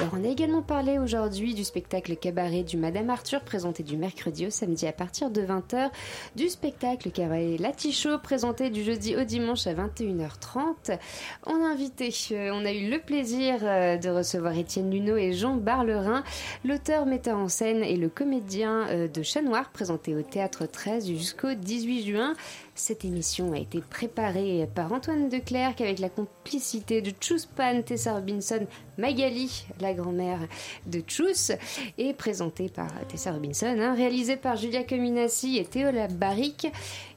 [0.00, 4.48] Alors, on a également parlé aujourd'hui du spectacle cabaret du Madame Arthur, présenté du mercredi
[4.48, 5.90] au samedi à partir de 20h,
[6.34, 10.98] du spectacle cabaret Latichot, présenté du jeudi au dimanche à 21h30.
[11.46, 15.32] On a invité, euh, on a eu le plaisir euh, de recevoir Étienne Luneau et
[15.32, 16.24] Jean Barlerin,
[16.64, 21.06] l'auteur, metteur en scène et le comédien euh, de Chat Noir, présenté au Théâtre 13
[21.06, 22.34] jusqu'au 18 juin.
[22.74, 28.66] Cette émission a été préparée par Antoine Declercq avec la complicité de Chuspan, Tessa Robinson,
[28.98, 30.40] Magali, la grand-mère
[30.86, 31.52] de Chus,
[31.98, 36.66] et présentée par Tessa Robinson, hein, réalisée par Julia Cominassi et Théola Barrique.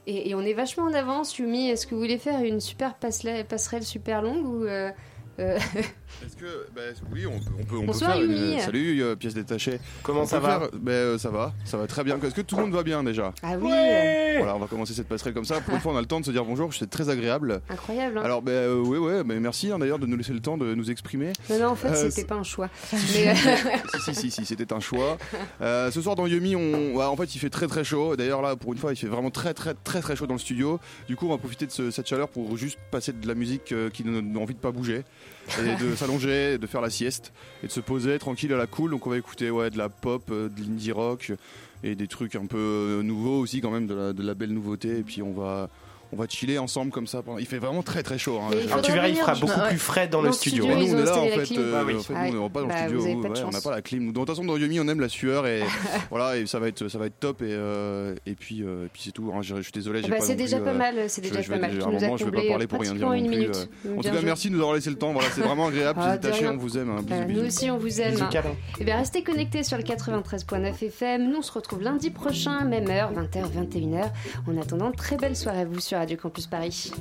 [0.06, 1.68] Et, on est vachement en avance, Yumi.
[1.68, 4.90] Est-ce que vous voulez faire une super passerelle, passerelle super longue ou euh,
[5.38, 5.58] euh,
[6.24, 6.82] Est-ce que, bah,
[7.12, 8.60] oui, on peut, on peut, on peut Bonsoir, faire une- Yumi.
[8.60, 9.78] Salut, euh, pièce détachée.
[10.02, 12.18] Comment On ça peut va faire- bah, euh, Ça va, ça va très bien.
[12.20, 13.32] Est-ce que tout le monde va bien déjà?
[13.42, 13.70] Ah oui,
[14.38, 15.60] Voilà, on va commencer cette passerelle comme ça.
[15.60, 16.72] Pour une fois, on a le temps de se dire bonjour.
[16.74, 17.60] C'est très agréable.
[17.68, 18.18] incroyable.
[18.18, 18.22] hein.
[18.24, 20.74] Alors, bah, euh, oui, ouais, mais merci hein, d'ailleurs de nous laisser le temps de
[20.74, 21.32] nous exprimer.
[21.50, 22.68] non, non, en fait, Euh, c'était pas un choix.
[22.92, 23.34] Mais, euh,
[24.04, 25.18] si, si, si, si, c'était un choix.
[25.60, 28.16] Euh, ce soir dans Yumi, on, ouais, en fait, il fait très très chaud.
[28.16, 30.40] D'ailleurs, là, pour une fois, il fait vraiment très très très très chaud dans le
[30.40, 30.80] studio.
[31.06, 33.72] Du coup, on va profiter de ce- cette chaleur pour juste passer de la musique
[33.72, 35.04] euh, qui nous donne envie de pas bouger
[35.60, 37.32] et de s'allonger, de faire la sieste
[37.62, 38.90] et de se poser tranquille à la cool.
[38.90, 41.32] Donc, on va écouter ouais, de la pop, euh, de l'indie rock
[41.82, 44.52] et des trucs un peu euh, nouveaux aussi, quand même, de la, de la belle
[44.52, 44.98] nouveauté.
[44.98, 45.68] Et puis, on va.
[46.12, 47.22] On va chiller ensemble comme ça.
[47.22, 48.38] pendant- Il fait vraiment très très chaud.
[48.40, 48.50] hein.
[48.70, 49.68] Alors, tu verras, il fera beaucoup Ouais.
[49.68, 50.64] plus frais dans Dans le studio.
[50.64, 51.94] studio, nous, on est là en fait, euh, Ah oui.
[51.96, 53.50] en fait, Ah nous, on n'est pas dans bah, le studio, vous de ouais, on
[53.50, 54.08] n'a pas la clim.
[54.08, 55.62] De toute façon, dans Yumi, on aime la sueur et
[56.10, 57.42] voilà, et ça va être, ça va être top.
[57.42, 59.30] Et, euh, et puis, euh, et puis c'est tout.
[59.34, 59.40] hein.
[59.42, 61.60] Je, je suis désolé, bah, c'est déjà pas mal, c'est je- déjà je pas vais-
[61.60, 61.70] mal.
[61.82, 63.46] à un moment, je vais pas parler pour rien dire non plus.
[63.98, 65.12] En tout cas, merci de nous avoir laissé le temps.
[65.12, 66.00] Voilà, c'est vraiment agréable.
[66.02, 66.54] Ah, tachés, rien.
[66.54, 66.90] on vous aime.
[66.90, 67.04] hein.
[67.28, 68.16] Nous aussi, on vous aime.
[68.80, 71.30] Et bien, restez connectés sur le 93.9 FM.
[71.30, 74.10] Nous, on se retrouve lundi prochain, même heure, 20h, 21h.
[74.46, 76.92] En attendant, très belle soirée à vous Radio Campus Paris.